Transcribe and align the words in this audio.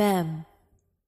Femme. 0.00 0.46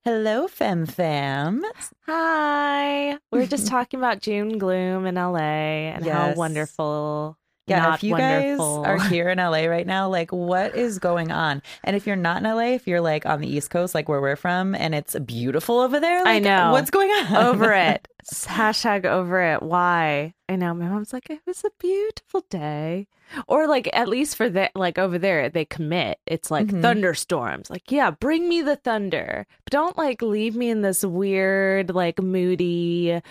Hello, 0.05 0.47
Femme 0.47 0.85
Fam. 0.85 1.65
Hi. 2.07 3.17
We 3.31 3.39
were 3.39 3.47
just 3.47 3.67
talking 3.77 3.99
about 3.99 4.21
June 4.21 4.59
gloom 4.59 5.07
in 5.07 5.15
LA 5.15 5.95
and 5.95 6.05
how 6.07 6.35
wonderful. 6.35 7.39
Yeah, 7.67 7.95
if 7.95 8.03
you 8.03 8.13
wonderful. 8.13 8.83
guys 8.83 9.01
are 9.05 9.09
here 9.09 9.29
in 9.29 9.39
LA 9.39 9.67
right 9.67 9.87
now, 9.87 10.09
like 10.09 10.33
what 10.33 10.75
is 10.75 10.99
going 10.99 11.31
on? 11.31 11.63
And 11.85 11.95
if 11.95 12.07
you're 12.07 12.17
not 12.17 12.39
in 12.39 12.45
LA, 12.45 12.73
if 12.75 12.87
you're 12.89 13.01
like 13.01 13.25
on 13.25 13.41
the 13.41 13.49
East 13.49 13.71
Coast, 13.71 13.95
like 13.95 14.09
where 14.09 14.21
we're 14.21 14.37
from, 14.37 14.75
and 14.75 14.95
it's 14.95 15.17
beautiful 15.21 15.79
over 15.81 16.01
there, 16.01 16.27
I 16.27 16.39
know. 16.41 16.73
what's 16.73 16.91
going 16.91 17.11
on 17.11 17.37
over 17.37 17.73
it. 17.73 18.09
Hashtag 18.33 19.05
over 19.05 19.41
it. 19.43 19.63
Why? 19.63 20.35
I 20.49 20.57
know. 20.57 20.75
My 20.75 20.87
mom's 20.89 21.13
like, 21.13 21.31
it 21.31 21.41
was 21.47 21.65
a 21.65 21.71
beautiful 21.79 22.45
day. 22.51 23.07
Or 23.49 23.67
like 23.67 23.89
at 23.95 24.09
least 24.09 24.37
for 24.37 24.51
the 24.51 24.71
like 24.75 24.99
over 24.99 25.19
there, 25.19 25.49
they 25.49 25.65
commit. 25.65 26.19
It's 26.27 26.51
like 26.51 26.67
Mhm. 26.67 26.83
thunderstorms. 26.83 27.71
Like, 27.71 27.91
yeah, 27.91 28.11
bring 28.11 28.49
me 28.49 28.61
the 28.61 28.77
thunder. 28.77 29.47
But 29.65 29.71
don't 29.73 29.97
like 29.97 30.21
leave 30.21 30.55
me 30.55 30.69
in 30.69 30.83
this 30.83 31.03
weird, 31.05 31.95
like 31.95 32.21
moody, 32.21 33.23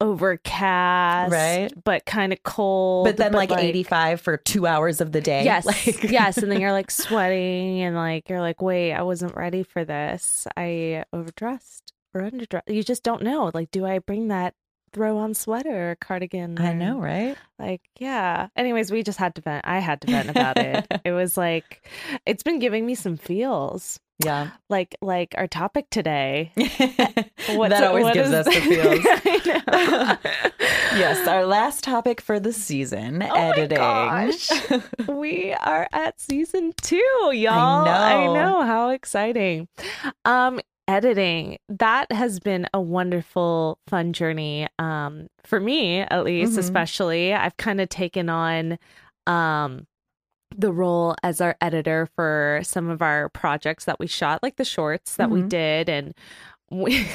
overcast, 0.00 1.32
Right. 1.32 1.70
But 1.84 2.04
kind 2.06 2.32
of 2.32 2.42
cold. 2.42 3.06
But 3.06 3.16
then 3.16 3.32
like, 3.32 3.50
85 3.52 4.20
for 4.20 4.36
two 4.36 4.66
hours 4.66 5.00
of 5.00 5.12
the 5.12 5.20
day. 5.20 5.44
Yes. 5.44 5.66
Like- 5.66 6.02
yes. 6.04 6.38
And 6.38 6.50
then 6.50 6.60
you're 6.60 6.72
like 6.72 6.90
sweating 6.90 7.80
and 7.82 7.94
like 7.96 8.28
you're 8.28 8.40
like, 8.40 8.62
wait, 8.62 8.92
I 8.92 9.02
wasn't 9.02 9.34
ready 9.36 9.62
for 9.62 9.84
this. 9.84 10.46
I 10.56 11.04
overdressed 11.12 11.92
or 12.14 12.22
underdressed. 12.22 12.62
You 12.68 12.82
just 12.82 13.02
don't 13.02 13.22
know. 13.22 13.50
Like, 13.52 13.70
do 13.70 13.84
I 13.84 13.98
bring 13.98 14.28
that 14.28 14.54
throw 14.92 15.18
on 15.18 15.34
sweater 15.34 15.90
or 15.90 15.96
cardigan? 15.96 16.58
I 16.60 16.72
know, 16.72 16.98
right? 16.98 17.36
Like, 17.58 17.82
yeah. 17.98 18.48
Anyways, 18.56 18.90
we 18.92 19.02
just 19.02 19.18
had 19.18 19.34
to 19.34 19.42
vent. 19.42 19.66
I 19.66 19.80
had 19.80 20.00
to 20.02 20.06
vent 20.10 20.30
about 20.30 20.56
it. 20.56 20.86
it 21.04 21.12
was 21.12 21.36
like 21.36 21.88
it's 22.24 22.42
been 22.42 22.58
giving 22.58 22.86
me 22.86 22.94
some 22.94 23.16
feels. 23.16 23.98
Yeah. 24.24 24.50
Like 24.70 24.94
like 25.02 25.34
our 25.36 25.46
topic 25.48 25.86
today. 25.90 26.52
What's- 26.56 27.70
that 27.70 27.84
always 27.84 28.12
gives 28.14 28.28
is- 28.30 28.34
us 28.34 28.44
the 28.46 28.52
feels. 28.60 29.00
I 29.66 30.18
yes, 30.96 31.26
our 31.26 31.44
last 31.46 31.82
topic 31.84 32.20
for 32.20 32.38
the 32.38 32.52
season, 32.52 33.22
Oh 33.22 33.28
my 33.28 33.38
editing. 33.38 33.78
gosh. 33.78 34.50
we 35.08 35.52
are 35.52 35.88
at 35.92 36.20
season 36.20 36.72
two, 36.80 36.96
y'all. 37.32 37.88
I 37.88 38.26
know. 38.26 38.34
know 38.34 38.62
how 38.62 38.90
exciting. 38.90 39.68
Um, 40.24 40.60
editing 40.86 41.58
that 41.68 42.12
has 42.12 42.38
been 42.40 42.68
a 42.72 42.80
wonderful, 42.80 43.78
fun 43.88 44.12
journey. 44.12 44.68
Um, 44.78 45.28
for 45.44 45.58
me 45.58 46.00
at 46.00 46.24
least, 46.24 46.52
Mhm. 46.54 46.58
especially, 46.58 47.34
I've 47.34 47.56
kind 47.56 47.80
of 47.80 47.88
taken 47.88 48.28
on, 48.28 48.78
um. 49.26 49.86
The 50.56 50.72
role 50.72 51.16
as 51.22 51.40
our 51.40 51.56
editor 51.60 52.08
for 52.14 52.60
some 52.62 52.88
of 52.88 53.02
our 53.02 53.28
projects 53.28 53.84
that 53.86 53.98
we 53.98 54.06
shot, 54.06 54.42
like 54.42 54.56
the 54.56 54.64
shorts 54.64 55.16
that 55.16 55.30
we 55.30 55.42
Mhm. 55.42 55.48
did, 55.48 55.88
and 55.88 56.14
we. 56.70 57.06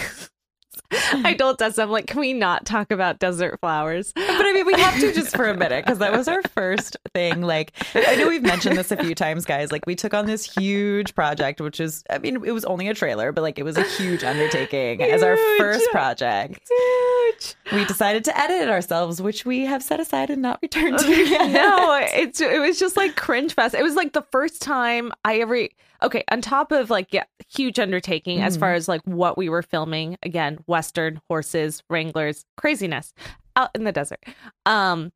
I 1.25 1.33
told 1.33 1.59
Tessa, 1.59 1.81
I'm 1.81 1.89
like, 1.89 2.07
can 2.07 2.19
we 2.19 2.33
not 2.33 2.65
talk 2.65 2.91
about 2.91 3.19
desert 3.19 3.59
flowers? 3.59 4.13
But 4.13 4.23
I 4.45 4.53
mean, 4.53 4.65
we 4.65 4.73
have 4.73 4.99
to 4.99 5.13
just 5.13 5.35
for 5.35 5.47
a 5.47 5.55
minute 5.55 5.85
because 5.85 5.99
that 5.99 6.11
was 6.11 6.27
our 6.27 6.41
first 6.43 6.97
thing. 7.13 7.41
Like, 7.41 7.71
I 7.95 8.15
know 8.15 8.27
we've 8.27 8.43
mentioned 8.43 8.77
this 8.77 8.91
a 8.91 8.97
few 8.97 9.15
times, 9.15 9.45
guys. 9.45 9.71
Like, 9.71 9.85
we 9.85 9.95
took 9.95 10.13
on 10.13 10.25
this 10.25 10.43
huge 10.43 11.15
project, 11.15 11.61
which 11.61 11.79
is, 11.79 12.03
I 12.09 12.17
mean, 12.17 12.43
it 12.45 12.51
was 12.51 12.65
only 12.65 12.87
a 12.87 12.93
trailer, 12.93 13.31
but 13.31 13.41
like, 13.41 13.59
it 13.59 13.63
was 13.63 13.77
a 13.77 13.83
huge 13.83 14.23
undertaking 14.23 15.01
as 15.01 15.23
our 15.23 15.37
first 15.57 15.89
project. 15.91 16.59
Huge. 16.69 17.55
We 17.71 17.85
decided 17.85 18.23
to 18.25 18.37
edit 18.37 18.61
it 18.61 18.69
ourselves, 18.69 19.21
which 19.21 19.45
we 19.45 19.65
have 19.65 19.83
set 19.83 19.99
aside 19.99 20.29
and 20.29 20.41
not 20.41 20.59
returned 20.61 20.99
to. 20.99 21.07
yet. 21.29 21.51
no, 21.51 21.99
it's 22.01 22.41
it 22.41 22.59
was 22.59 22.79
just 22.79 22.97
like 22.97 23.15
cringe 23.15 23.53
fest. 23.53 23.75
It 23.75 23.83
was 23.83 23.95
like 23.95 24.13
the 24.13 24.25
first 24.31 24.61
time 24.61 25.11
I 25.23 25.39
ever 25.39 25.67
okay, 26.01 26.23
on 26.31 26.41
top 26.41 26.71
of 26.71 26.89
like 26.89 27.13
yeah, 27.13 27.23
huge 27.49 27.79
undertaking 27.79 28.41
as 28.41 28.55
Mhm. 28.57 28.59
far 28.59 28.73
as 28.73 28.87
like 28.87 29.01
what 29.05 29.37
we 29.37 29.49
were 29.49 29.61
filming. 29.63 30.17
Again, 30.23 30.59
western 30.67 31.21
horses, 31.29 31.83
wranglers, 31.89 32.45
craziness 32.57 33.13
out 33.55 33.69
in 33.75 33.83
the 33.83 33.91
desert. 33.91 34.23
Um 34.65 35.11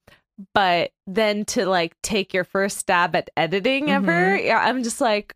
but 0.54 0.92
then 1.06 1.46
to 1.46 1.66
like 1.68 1.96
take 2.02 2.34
your 2.34 2.44
first 2.44 2.78
stab 2.78 3.16
at 3.16 3.30
editing 3.38 3.92
ever, 3.92 4.36
yeah, 4.36 4.58
I'm 4.60 4.82
just 4.84 5.00
like 5.00 5.36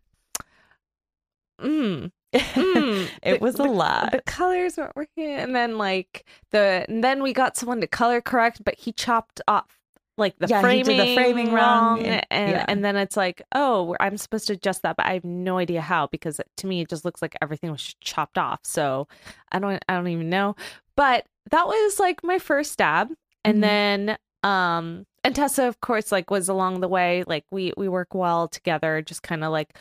mm, 1.60 2.10
mm. 2.34 3.08
it 3.22 3.40
was 3.40 3.54
a 3.58 3.64
lot. 3.64 4.12
the 4.12 4.22
colors 4.22 4.76
weren't 4.76 4.94
working 4.96 5.30
and 5.34 5.54
then 5.54 5.78
like 5.78 6.24
the 6.50 6.84
and 6.88 7.02
then 7.02 7.22
we 7.22 7.32
got 7.32 7.56
someone 7.56 7.80
to 7.80 7.86
color 7.86 8.20
correct 8.20 8.62
but 8.64 8.74
he 8.76 8.92
chopped 8.92 9.40
off 9.48 9.77
like 10.18 10.38
the 10.38 10.48
Yeah, 10.48 10.60
framing 10.60 10.98
the 10.98 11.14
framing 11.14 11.52
wrong, 11.52 12.00
and 12.04 12.26
and- 12.30 12.50
yeah. 12.50 12.64
and 12.68 12.84
then 12.84 12.96
it's 12.96 13.16
like 13.16 13.40
oh 13.54 13.96
i'm 14.00 14.16
supposed 14.16 14.46
to 14.48 14.52
adjust 14.54 14.82
that 14.82 14.96
but 14.96 15.06
i 15.06 15.14
have 15.14 15.24
no 15.24 15.58
idea 15.58 15.80
how 15.80 16.06
because 16.08 16.40
to 16.56 16.66
me 16.66 16.80
it 16.82 16.88
just 16.90 17.04
looks 17.04 17.22
like 17.22 17.36
everything 17.40 17.70
was 17.70 17.94
chopped 18.00 18.36
off 18.38 18.60
so 18.64 19.08
i 19.52 19.58
don't 19.58 19.82
i 19.88 19.94
don't 19.94 20.08
even 20.08 20.28
know 20.28 20.54
but 20.96 21.24
that 21.50 21.66
was 21.66 21.98
like 21.98 22.22
my 22.24 22.38
first 22.38 22.72
stab 22.72 23.10
and 23.44 23.58
Mhm. 23.58 23.60
then 23.62 24.18
um 24.42 25.06
and 25.24 25.34
tessa 25.34 25.64
of 25.66 25.80
course 25.80 26.12
like 26.12 26.30
was 26.30 26.48
along 26.48 26.80
the 26.80 26.88
way 26.88 27.24
like 27.26 27.44
we 27.50 27.72
we 27.76 27.88
work 27.88 28.14
well 28.14 28.48
together 28.48 29.00
just 29.02 29.22
kind 29.22 29.42
of 29.44 29.50
like 29.52 29.76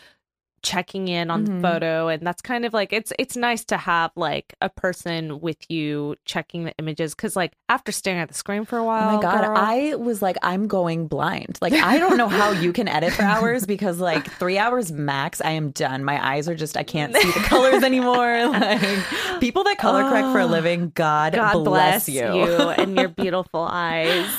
checking 0.64 1.08
in 1.08 1.30
on 1.30 1.46
Mhm. 1.46 1.56
the 1.62 1.62
photo 1.68 2.08
and 2.08 2.26
that's 2.26 2.42
kind 2.42 2.66
of 2.66 2.74
like 2.74 2.92
it's 2.92 3.14
it's 3.20 3.36
nice 3.38 3.64
to 3.66 3.78
have 3.78 4.12
like 4.16 4.54
a 4.62 4.70
person 4.70 5.40
with 5.40 5.58
you 5.70 6.16
checking 6.26 6.64
the 6.66 6.74
images 6.80 7.14
because 7.16 7.36
like 7.36 7.54
after 7.70 7.92
staring 7.92 8.20
at 8.20 8.28
the 8.28 8.34
screen 8.34 8.66
for 8.66 8.78
a 8.78 8.84
while 8.84 9.10
Oh 9.10 9.16
my 9.18 9.22
god, 9.22 9.46
girl- 9.46 9.58
I 9.58 9.96
was 9.96 10.22
like, 10.22 10.38
I'm 10.42 10.68
going 10.68 11.08
blind. 11.08 11.58
Like, 11.62 11.74
I 11.74 11.98
don't 12.00 12.18
know 12.18 12.28
how 12.28 12.52
you 12.52 12.74
can 12.74 12.88
edit 12.88 13.14
for 13.14 13.22
hours 13.34 13.66
because, 13.66 14.00
like, 14.00 14.30
three 14.34 14.58
hours 14.58 14.92
max, 14.92 15.42
I 15.42 15.52
am 15.52 15.72
done. 15.72 16.04
My 16.04 16.26
eyes 16.34 16.48
are 16.50 16.56
just, 16.56 16.76
I 16.78 16.84
can't 16.84 17.16
see 17.16 17.32
the 17.32 17.40
colors 17.48 17.84
anymore. 17.84 18.48
Like, 18.48 18.82
people 19.40 19.64
that 19.66 19.78
color 19.78 20.04
correct 20.10 20.28
for 20.32 20.40
a 20.40 20.44
Oh, 20.46 20.48
living, 20.48 20.92
God, 20.96 21.34
God 21.34 21.64
bless, 21.64 22.08
you. 22.10 22.24
and 22.24 22.96
your 22.96 23.08
beautiful 23.24 23.68
eyes. 23.70 24.30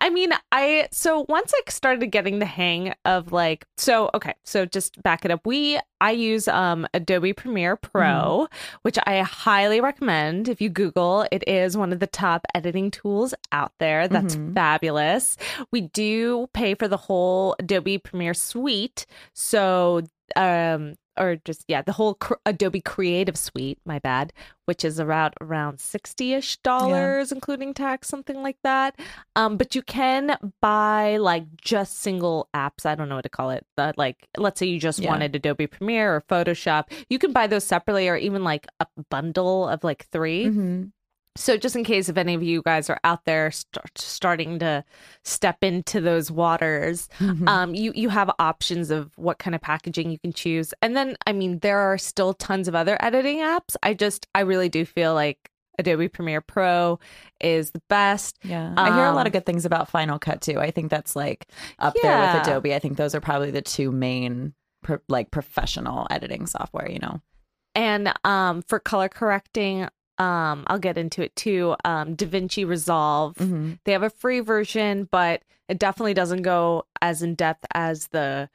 I 0.00 0.10
mean, 0.10 0.32
I 0.50 0.88
so 0.90 1.24
once 1.28 1.52
I 1.54 1.70
started 1.70 2.06
getting 2.10 2.38
the 2.38 2.46
hang 2.46 2.94
of 3.04 3.32
like 3.32 3.64
so 3.76 4.10
okay, 4.14 4.34
so 4.44 4.66
just 4.66 5.00
back 5.02 5.24
it 5.24 5.30
up. 5.30 5.40
We 5.46 5.51
I 6.00 6.10
use 6.12 6.48
um 6.48 6.86
Adobe 6.94 7.32
Premiere 7.32 7.76
Pro, 7.76 8.48
which 8.82 8.98
I 9.06 9.20
highly 9.20 9.80
recommend. 9.80 10.48
If 10.48 10.60
you 10.60 10.68
Google, 10.68 11.26
it 11.30 11.44
is 11.46 11.76
one 11.76 11.92
of 11.92 12.00
the 12.00 12.06
top 12.06 12.46
editing 12.54 12.90
tools 12.90 13.34
out 13.52 13.72
there. 13.78 14.08
That's 14.08 14.36
Mhm. 14.36 14.54
fabulous. 14.54 15.36
We 15.70 15.82
do 15.82 16.48
pay 16.54 16.74
for 16.74 16.88
the 16.88 16.96
whole 16.96 17.54
Adobe 17.58 17.98
Premiere 17.98 18.34
suite. 18.34 19.06
So 19.34 20.02
um 20.36 20.94
or 21.18 21.36
just 21.44 21.64
yeah 21.68 21.82
the 21.82 21.92
whole 21.92 22.14
cr- 22.14 22.34
adobe 22.46 22.80
creative 22.80 23.36
suite 23.36 23.78
my 23.84 23.98
bad 23.98 24.32
which 24.64 24.82
is 24.84 24.98
around 24.98 25.34
around 25.42 25.76
60ish 25.78 26.56
dollars 26.62 27.30
including 27.32 27.74
tax 27.74 28.08
something 28.08 28.42
like 28.42 28.56
that 28.64 28.98
um 29.36 29.56
but 29.58 29.74
you 29.74 29.82
can 29.82 30.36
buy 30.62 31.18
like 31.18 31.44
just 31.60 31.98
single 32.00 32.48
apps 32.54 32.86
i 32.86 32.94
don't 32.94 33.10
know 33.10 33.16
what 33.16 33.24
to 33.24 33.28
call 33.28 33.50
it 33.50 33.66
but 33.76 33.98
like 33.98 34.26
let's 34.38 34.58
say 34.58 34.66
you 34.66 34.80
just 34.80 35.00
Yeah. 35.00 35.10
wanted 35.10 35.36
adobe 35.36 35.66
premiere 35.66 36.14
or 36.16 36.22
photoshop 36.22 36.84
you 37.10 37.18
can 37.18 37.32
buy 37.32 37.46
those 37.46 37.64
separately 37.64 38.08
or 38.08 38.16
even 38.16 38.42
like 38.42 38.66
a 38.80 38.86
bundle 39.10 39.68
of 39.68 39.84
like 39.84 40.06
3 40.06 40.46
Mhm. 40.46 40.92
So, 41.34 41.56
just 41.56 41.74
in 41.76 41.82
case 41.84 42.08
if 42.10 42.18
any 42.18 42.34
of 42.34 42.42
you 42.42 42.60
guys 42.62 42.90
are 42.90 43.00
out 43.04 43.24
there 43.24 43.50
start, 43.50 43.90
starting 43.96 44.58
to 44.58 44.84
step 45.24 45.58
into 45.62 46.00
those 46.00 46.30
waters, 46.30 47.08
Mm-hmm. 47.18 47.48
um, 47.48 47.74
you 47.74 47.92
you 47.94 48.10
have 48.10 48.30
options 48.38 48.90
of 48.90 49.10
what 49.16 49.38
kind 49.38 49.54
of 49.54 49.60
packaging 49.62 50.10
you 50.10 50.18
can 50.18 50.32
choose, 50.34 50.74
and 50.82 50.94
then 50.96 51.16
I 51.26 51.32
mean 51.32 51.60
there 51.60 51.78
are 51.78 51.96
still 51.96 52.34
tons 52.34 52.68
of 52.68 52.74
other 52.74 52.96
editing 53.00 53.38
apps. 53.38 53.76
I 53.82 53.94
just 53.94 54.26
I 54.34 54.40
really 54.40 54.68
do 54.68 54.84
feel 54.84 55.14
like 55.14 55.38
Adobe 55.78 56.08
Premiere 56.08 56.42
Pro 56.42 56.98
is 57.40 57.70
the 57.70 57.80
best. 57.88 58.38
Yeah. 58.44 58.74
I 58.76 58.94
hear 58.94 59.04
a 59.06 59.12
lot 59.12 59.22
Um, 59.22 59.26
of 59.28 59.32
good 59.32 59.46
things 59.46 59.64
about 59.64 59.88
Final 59.88 60.18
Cut 60.18 60.42
too. 60.42 60.60
I 60.60 60.70
think 60.70 60.90
that's 60.90 61.16
like 61.16 61.46
up 61.78 61.94
there 62.02 62.18
with 62.34 62.46
Adobe. 62.46 62.74
I 62.74 62.78
think 62.78 62.98
those 62.98 63.14
are 63.14 63.22
probably 63.22 63.50
the 63.50 63.62
two 63.62 63.90
main 63.90 64.52
pro- 64.82 64.98
like 65.08 65.30
professional 65.30 66.06
editing 66.10 66.46
software, 66.46 66.90
you 66.90 66.98
know. 66.98 67.22
And 67.74 68.12
um, 68.22 68.60
for 68.60 68.78
color 68.78 69.08
correcting, 69.08 69.88
um, 70.18 70.64
I'll 70.66 70.78
get 70.78 70.98
into 70.98 71.22
it 71.22 71.34
too. 71.36 71.74
Um, 71.84 72.16
DaVinci 72.16 72.66
Resolve. 72.66 73.34
Mm-hmm. 73.36 73.72
They 73.84 73.92
have 73.92 74.02
a 74.02 74.10
free 74.10 74.40
version, 74.40 75.08
but 75.10 75.42
it 75.68 75.78
definitely 75.78 76.14
doesn't 76.14 76.42
go 76.42 76.84
as 77.00 77.22
in 77.22 77.34
depth 77.34 77.64
as 77.74 78.08
the 78.08 78.48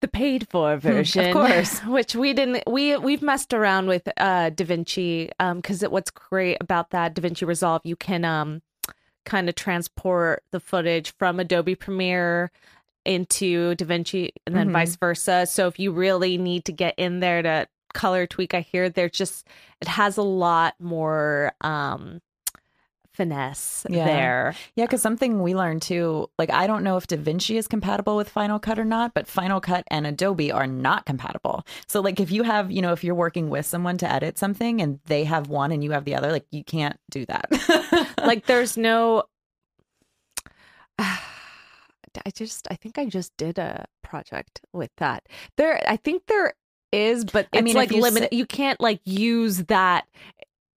the 0.00 0.08
paid 0.08 0.48
for 0.50 0.76
version. 0.76 1.26
Of 1.28 1.32
course. 1.34 1.80
which 1.86 2.14
we 2.14 2.32
didn't. 2.34 2.62
We 2.66 2.96
we've 2.96 3.22
messed 3.22 3.54
around 3.54 3.86
with 3.86 4.06
uh, 4.16 4.50
DaVinci 4.50 5.30
um 5.40 5.58
because 5.58 5.82
what's 5.82 6.10
great 6.10 6.58
about 6.60 6.90
that 6.90 7.14
DaVinci 7.14 7.46
Resolve, 7.46 7.82
you 7.84 7.96
can 7.96 8.24
um 8.24 8.62
kind 9.24 9.48
of 9.48 9.54
transport 9.54 10.42
the 10.52 10.60
footage 10.60 11.14
from 11.18 11.40
Adobe 11.40 11.74
Premiere 11.74 12.50
into 13.06 13.74
DaVinci 13.76 14.30
and 14.46 14.54
then 14.56 14.68
Mhm. 14.68 14.72
vice 14.72 14.96
versa. 14.96 15.46
So 15.46 15.66
if 15.66 15.78
you 15.78 15.92
really 15.92 16.38
need 16.38 16.64
to 16.66 16.72
get 16.72 16.94
in 16.98 17.20
there 17.20 17.42
to 17.42 17.68
color 17.94 18.26
tweak, 18.26 18.52
I 18.54 18.60
hear 18.60 18.90
there's 18.90 19.12
just 19.12 19.46
it 19.80 19.88
has 19.88 20.16
a 20.18 20.22
lot 20.22 20.74
more 20.78 21.52
um 21.62 22.20
finesse 23.12 23.86
Yeah. 23.88 24.04
there. 24.04 24.54
Yeah, 24.74 24.86
because 24.86 25.00
something 25.00 25.40
we 25.40 25.54
learned 25.54 25.82
too, 25.82 26.28
like 26.36 26.50
I 26.50 26.66
don't 26.66 26.82
know 26.82 26.96
if 26.96 27.06
DaVinci 27.06 27.56
is 27.56 27.68
compatible 27.68 28.16
with 28.16 28.28
Final 28.28 28.58
Cut 28.58 28.76
or 28.76 28.84
not, 28.84 29.14
but 29.14 29.28
Final 29.28 29.60
Cut 29.60 29.84
and 29.88 30.04
Adobe 30.04 30.50
are 30.50 30.66
not 30.66 31.06
compatible. 31.06 31.64
So 31.86 32.00
like 32.00 32.18
if 32.18 32.32
you 32.32 32.42
have, 32.42 32.72
you 32.72 32.82
know, 32.82 32.92
if 32.92 33.04
you're 33.04 33.14
working 33.14 33.50
with 33.50 33.66
someone 33.66 33.98
to 33.98 34.12
edit 34.12 34.36
something 34.36 34.82
and 34.82 34.98
they 35.06 35.22
have 35.24 35.48
one 35.48 35.70
and 35.70 35.84
you 35.84 35.92
have 35.92 36.04
the 36.04 36.16
other, 36.16 36.32
like 36.32 36.46
you 36.50 36.64
can't 36.64 36.98
do 37.08 37.24
that. 37.26 37.46
like 38.18 38.46
there's 38.46 38.76
no 38.76 39.24
I 40.98 42.30
just 42.32 42.66
I 42.70 42.74
think 42.76 42.98
I 42.98 43.06
just 43.06 43.36
did 43.36 43.58
a 43.58 43.86
project 44.02 44.60
with 44.72 44.90
that. 44.98 45.28
There 45.56 45.82
I 45.88 45.96
think 45.96 46.26
there 46.26 46.54
is, 46.94 47.24
but 47.24 47.46
I 47.52 47.58
it's 47.58 47.64
mean, 47.64 47.74
like 47.74 47.90
you 47.90 48.00
limited. 48.00 48.28
you 48.32 48.46
can't 48.46 48.80
like 48.80 49.00
use 49.04 49.58
that 49.64 50.06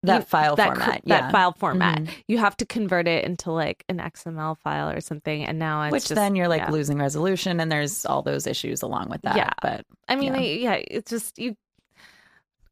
that 0.02 0.20
you- 0.20 0.24
file 0.26 0.56
that 0.56 0.76
format. 0.76 1.02
that 1.06 1.32
file 1.32 1.52
format. 1.52 1.98
Mhm. 1.98 2.10
You 2.28 2.38
have 2.38 2.56
to 2.58 2.66
convert 2.66 3.08
it 3.08 3.24
into 3.24 3.50
like 3.50 3.84
an 3.88 3.98
XML 3.98 4.56
file 4.58 4.90
or 4.90 5.00
something. 5.00 5.44
And 5.44 5.58
now 5.58 5.82
it's 5.82 5.92
Which 5.92 6.02
just, 6.04 6.14
then 6.14 6.36
you're 6.36 6.46
like 6.48 6.62
yeah. 6.62 6.70
losing 6.70 6.98
resolution 6.98 7.58
and 7.60 7.72
there's 7.72 8.06
all 8.06 8.22
those 8.22 8.46
issues 8.46 8.82
along 8.82 9.08
with 9.10 9.22
that. 9.22 9.36
Yeah. 9.36 9.50
But 9.62 9.84
I 10.08 10.14
mean, 10.16 10.34
yeah. 10.34 10.40
I- 10.40 10.76
yeah, 10.76 10.82
it's 10.90 11.10
just 11.10 11.38
you 11.38 11.56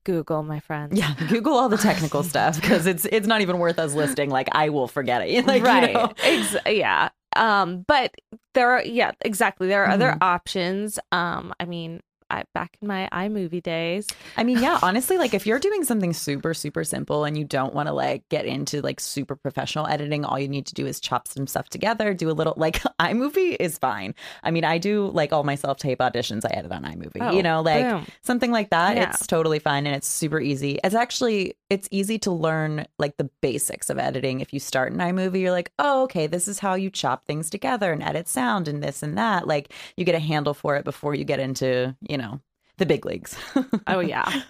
Google, 0.05 0.43
my 0.43 0.61
friends. 0.61 0.99
yeah, 0.99 1.15
Google 1.29 1.55
all 1.55 1.69
the 1.71 1.79
technical 1.79 2.23
stuff 2.23 2.61
because 2.61 2.87
it's 2.87 3.07
it's 3.07 3.27
not 3.27 3.41
even 3.41 3.59
worth 3.59 3.79
us 3.79 3.95
listing. 3.95 4.29
Like 4.31 4.49
I 4.53 4.69
will 4.69 4.87
forget 4.89 5.23
it. 5.27 5.47
Like, 5.47 5.63
you 5.63 5.67
right. 5.67 5.93
know. 5.95 6.13
Ex- 6.23 6.57
yeah. 6.67 7.09
Um, 7.37 7.85
but 7.89 8.13
there 8.53 8.71
are 8.73 8.83
yeah, 8.85 9.13
exactly. 9.23 9.67
There 9.67 9.83
are 9.85 9.91
other 9.91 10.13
Mhm. 10.13 10.19
options. 10.21 10.99
Um, 11.11 11.55
I 11.59 11.65
mean, 11.65 12.01
I 12.31 12.45
back 12.55 12.77
in 12.81 12.89
my 12.89 13.09
iMovie 13.13 13.63
days. 13.63 14.07
I 14.37 14.45
mean, 14.45 14.59
yeah, 14.61 14.79
honestly, 14.83 15.19
like 15.19 15.35
if 15.35 15.47
you're 15.47 15.59
doing 15.59 15.85
something 15.85 16.13
super, 16.13 16.55
super 16.55 16.85
simple 16.85 17.25
and 17.25 17.37
you 17.39 17.45
don't 17.45 17.75
want 17.75 17.89
to 17.89 17.93
like 17.93 18.29
get 18.29 18.47
into 18.47 18.81
like 18.81 19.01
super 19.01 19.37
professional 19.37 19.87
editing, 19.87 20.25
all 20.25 20.39
you 20.39 20.49
need 20.49 20.67
to 20.67 20.75
do 20.75 20.87
is 20.87 21.01
chop 21.01 21.29
some 21.29 21.47
stuff 21.47 21.69
together, 21.69 22.15
do 22.15 22.31
a 22.31 22.33
little 22.33 22.55
like 22.57 22.81
iMovie 23.01 23.57
is 23.61 23.79
fine. 23.79 24.15
I 24.43 24.51
mean, 24.51 24.65
I 24.65 24.79
do 24.79 25.09
like 25.09 25.33
all 25.33 25.45
my 25.45 25.55
self 25.55 25.79
tape 25.79 25.99
auditions, 25.99 26.45
I 26.45 26.55
edit 26.57 26.73
on 26.73 26.83
iMovie, 26.85 27.11
Oh, 27.21 27.31
you 27.33 27.43
know, 27.43 27.61
like 27.63 27.85
boom. 27.89 28.07
something 28.23 28.51
like 28.51 28.71
that. 28.71 28.97
Yeah. 28.97 29.11
It's 29.11 29.27
totally 29.27 29.59
fine 29.59 29.87
and 29.87 29.95
it's 29.95 30.09
super 30.09 30.41
easy. 30.41 30.79
It's 30.83 30.95
actually, 30.95 31.57
it's 31.71 31.89
easy 31.91 32.19
to 32.21 32.31
learn 32.31 32.87
like 32.99 33.17
the 33.17 33.31
basics 33.41 33.91
of 33.91 33.99
editing. 33.99 34.41
If 34.41 34.53
you 34.53 34.61
start 34.61 34.93
in 34.93 34.99
iMovie, 34.99 35.41
you're 35.41 35.51
like, 35.51 35.73
oh, 35.79 36.03
okay, 36.05 36.27
this 36.27 36.49
is 36.49 36.59
how 36.59 36.75
you 36.75 36.91
chop 36.91 37.27
things 37.27 37.51
together 37.51 37.93
and 37.93 38.03
edit 38.03 38.29
sound 38.29 38.69
and 38.69 38.83
this 38.83 39.03
and 39.03 39.17
that. 39.19 39.47
Like 39.47 39.73
you 39.97 40.05
get 40.05 40.15
a 40.15 40.19
handle 40.21 40.55
for 40.55 40.77
it 40.77 40.85
before 40.85 41.15
you 41.15 41.25
get 41.25 41.41
into, 41.41 41.95
you 42.09 42.14
know, 42.19 42.41
the 42.79 42.87
big 42.87 43.05
leagues. 43.07 43.37
Oh 43.87 44.01
yeah. 44.01 44.43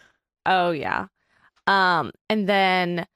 oh 0.47 0.71
yeah. 0.71 1.07
Um 1.67 2.13
and 2.29 2.49
then 2.49 3.07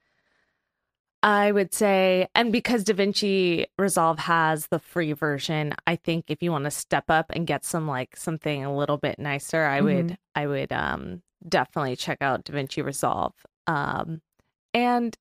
I 1.23 1.51
would 1.51 1.75
say 1.75 2.29
and 2.35 2.53
because 2.53 2.85
DaVinci 2.85 3.67
Resolve 3.77 4.19
has 4.21 4.69
the 4.69 4.79
free 4.79 5.13
version, 5.13 5.75
I 5.87 5.97
think 5.97 6.27
if 6.29 6.43
you 6.43 6.53
want 6.53 6.65
to 6.65 6.71
step 6.71 7.05
up 7.09 7.27
and 7.31 7.47
get 7.47 7.65
some 7.65 7.89
like 7.89 8.17
something 8.17 8.65
a 8.65 8.75
little 8.77 8.99
bit 8.99 9.19
nicer, 9.19 9.65
I 9.65 9.81
would 9.81 10.17
I 10.35 10.47
would 10.47 10.73
um 10.73 11.23
definitely 11.49 11.97
check 11.97 12.19
out 12.21 12.45
DaVinci 12.45 12.85
Resolve. 12.85 13.35
Um 13.67 14.23
and 14.75 15.17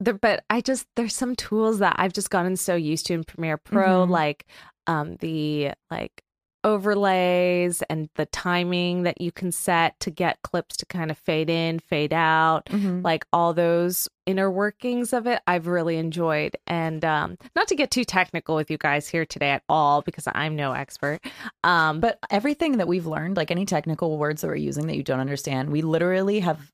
there 0.00 0.14
but 0.14 0.44
I 0.50 0.60
just 0.60 0.86
there's 0.96 1.14
some 1.16 1.34
tools 1.34 1.78
that 1.78 1.96
I've 1.98 2.12
just 2.12 2.30
gotten 2.30 2.56
so 2.56 2.74
used 2.76 3.06
to 3.06 3.14
in 3.14 3.24
Premiere 3.24 3.56
Pro 3.58 4.06
Mhm. 4.06 4.10
like 4.10 4.44
um 4.86 5.16
the 5.16 5.72
like 5.90 6.22
overlays 6.64 7.82
and 7.82 8.08
the 8.16 8.26
timing 8.26 9.02
that 9.04 9.20
you 9.20 9.30
can 9.32 9.52
set 9.52 9.98
to 10.00 10.10
get 10.10 10.42
clips 10.42 10.76
to 10.78 10.86
kind 10.86 11.10
of 11.10 11.18
fade 11.18 11.50
in, 11.50 11.78
fade 11.78 12.12
out, 12.12 12.66
Mhm. 12.66 13.04
like 13.04 13.26
all 13.32 13.52
those 13.54 14.08
inner 14.26 14.50
workings 14.50 15.12
of 15.12 15.26
it, 15.26 15.40
I've 15.46 15.66
really 15.66 15.96
enjoyed. 15.96 16.56
And 16.66 17.04
um, 17.04 17.38
not 17.56 17.68
to 17.68 17.74
get 17.74 17.90
too 17.90 18.04
technical 18.04 18.56
with 18.56 18.70
you 18.70 18.76
guys 18.78 19.08
here 19.08 19.24
today 19.24 19.50
at 19.50 19.62
all, 19.68 20.02
because 20.02 20.28
I'm 20.34 20.54
no 20.56 20.72
expert. 20.72 21.20
Um, 21.64 22.00
But 22.00 22.18
everything 22.30 22.76
that 22.78 22.88
we've 22.88 23.06
learned, 23.06 23.36
like 23.36 23.50
any 23.50 23.64
technical 23.64 24.18
words 24.18 24.42
that 24.42 24.48
we're 24.48 24.56
using 24.56 24.86
that 24.88 24.96
you 24.96 25.02
don't 25.02 25.20
understand, 25.20 25.70
we 25.70 25.80
literally 25.82 26.40
have 26.40 26.70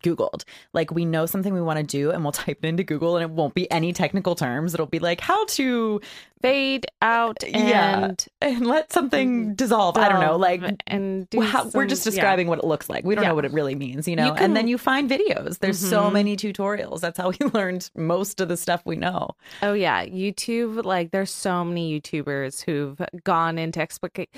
Googled. 0.00 0.44
Like 0.72 0.90
we 0.90 1.04
know 1.04 1.26
something 1.26 1.52
we 1.54 1.60
want 1.60 1.78
to 1.78 1.84
do 1.84 2.10
and 2.10 2.22
we'll 2.22 2.32
type 2.46 2.58
it 2.62 2.66
into 2.68 2.84
Google 2.84 3.16
and 3.16 3.22
it 3.24 3.30
won't 3.30 3.54
be 3.54 3.70
any 3.70 3.92
technical 3.92 4.34
terms. 4.34 4.74
It'll 4.74 4.86
be 4.86 4.98
like 4.98 5.20
how 5.20 5.44
to 5.46 6.00
fade 6.40 6.86
out 7.02 7.36
Yeah. 7.46 8.04
and 8.04 8.26
and 8.40 8.66
let 8.66 8.92
something 8.92 9.54
dissolve. 9.54 9.96
I 9.96 10.08
don't 10.08 10.20
know. 10.20 10.36
Like 10.36 10.62
and 10.86 11.28
do 11.30 11.40
how, 11.40 11.64
we're 11.64 11.70
some- 11.70 11.88
just 11.88 12.06
yeah. 12.06 12.10
describing 12.12 12.46
what 12.48 12.58
it 12.60 12.64
looks 12.64 12.88
like. 12.88 13.04
We 13.04 13.14
don't 13.14 13.24
Yeah. 13.24 13.30
know 13.30 13.34
what 13.34 13.44
it 13.44 13.52
really 13.52 13.74
means, 13.74 14.06
you 14.06 14.14
know. 14.16 14.26
You 14.26 14.34
can- 14.34 14.44
and 14.44 14.56
then 14.56 14.68
you 14.68 14.78
find 14.78 15.10
videos. 15.10 15.58
There's 15.58 15.78
so 15.78 16.04
Mhm. 16.04 16.12
many 16.12 16.36
tutorials. 16.36 17.00
That's 17.00 17.18
how 17.18 17.30
we 17.30 17.38
learned 17.54 17.90
most 17.96 18.40
of 18.40 18.48
the 18.48 18.56
stuff 18.56 18.82
we 18.84 18.96
know. 18.96 19.30
Oh 19.62 19.72
yeah, 19.72 20.04
YouTube. 20.06 20.84
Like, 20.84 21.10
there's 21.10 21.30
so 21.30 21.64
many 21.64 22.00
YouTubers 22.00 22.64
who've 22.64 23.00
gone 23.24 23.58
into 23.58 23.80
explica- 23.80 24.28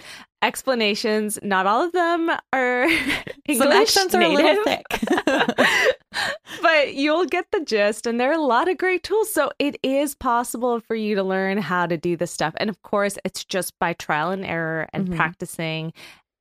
explanations. 0.42 1.38
Not 1.42 1.66
all 1.66 1.82
of 1.82 1.92
them 1.92 2.30
are 2.52 2.84
English 3.46 3.90
Some 3.90 4.08
are 4.14 4.22
a 4.22 4.28
little 4.28 4.64
native. 4.64 4.82
thick. 4.90 5.96
but 6.62 6.94
you'll 6.94 7.26
get 7.26 7.46
the 7.52 7.60
gist 7.64 8.06
and 8.06 8.18
there 8.20 8.30
are 8.30 8.34
a 8.38 8.42
lot 8.42 8.68
of 8.68 8.76
great 8.78 9.02
tools 9.02 9.32
so 9.32 9.50
it 9.58 9.78
is 9.82 10.14
possible 10.14 10.80
for 10.80 10.94
you 10.94 11.14
to 11.14 11.22
learn 11.22 11.58
how 11.58 11.86
to 11.86 11.96
do 11.96 12.16
this 12.16 12.30
stuff 12.30 12.52
and 12.58 12.68
of 12.68 12.82
course 12.82 13.16
it's 13.24 13.44
just 13.44 13.78
by 13.78 13.92
trial 13.94 14.30
and 14.30 14.44
error 14.44 14.88
and 14.92 15.08
Mhm. 15.08 15.16
practicing 15.16 15.92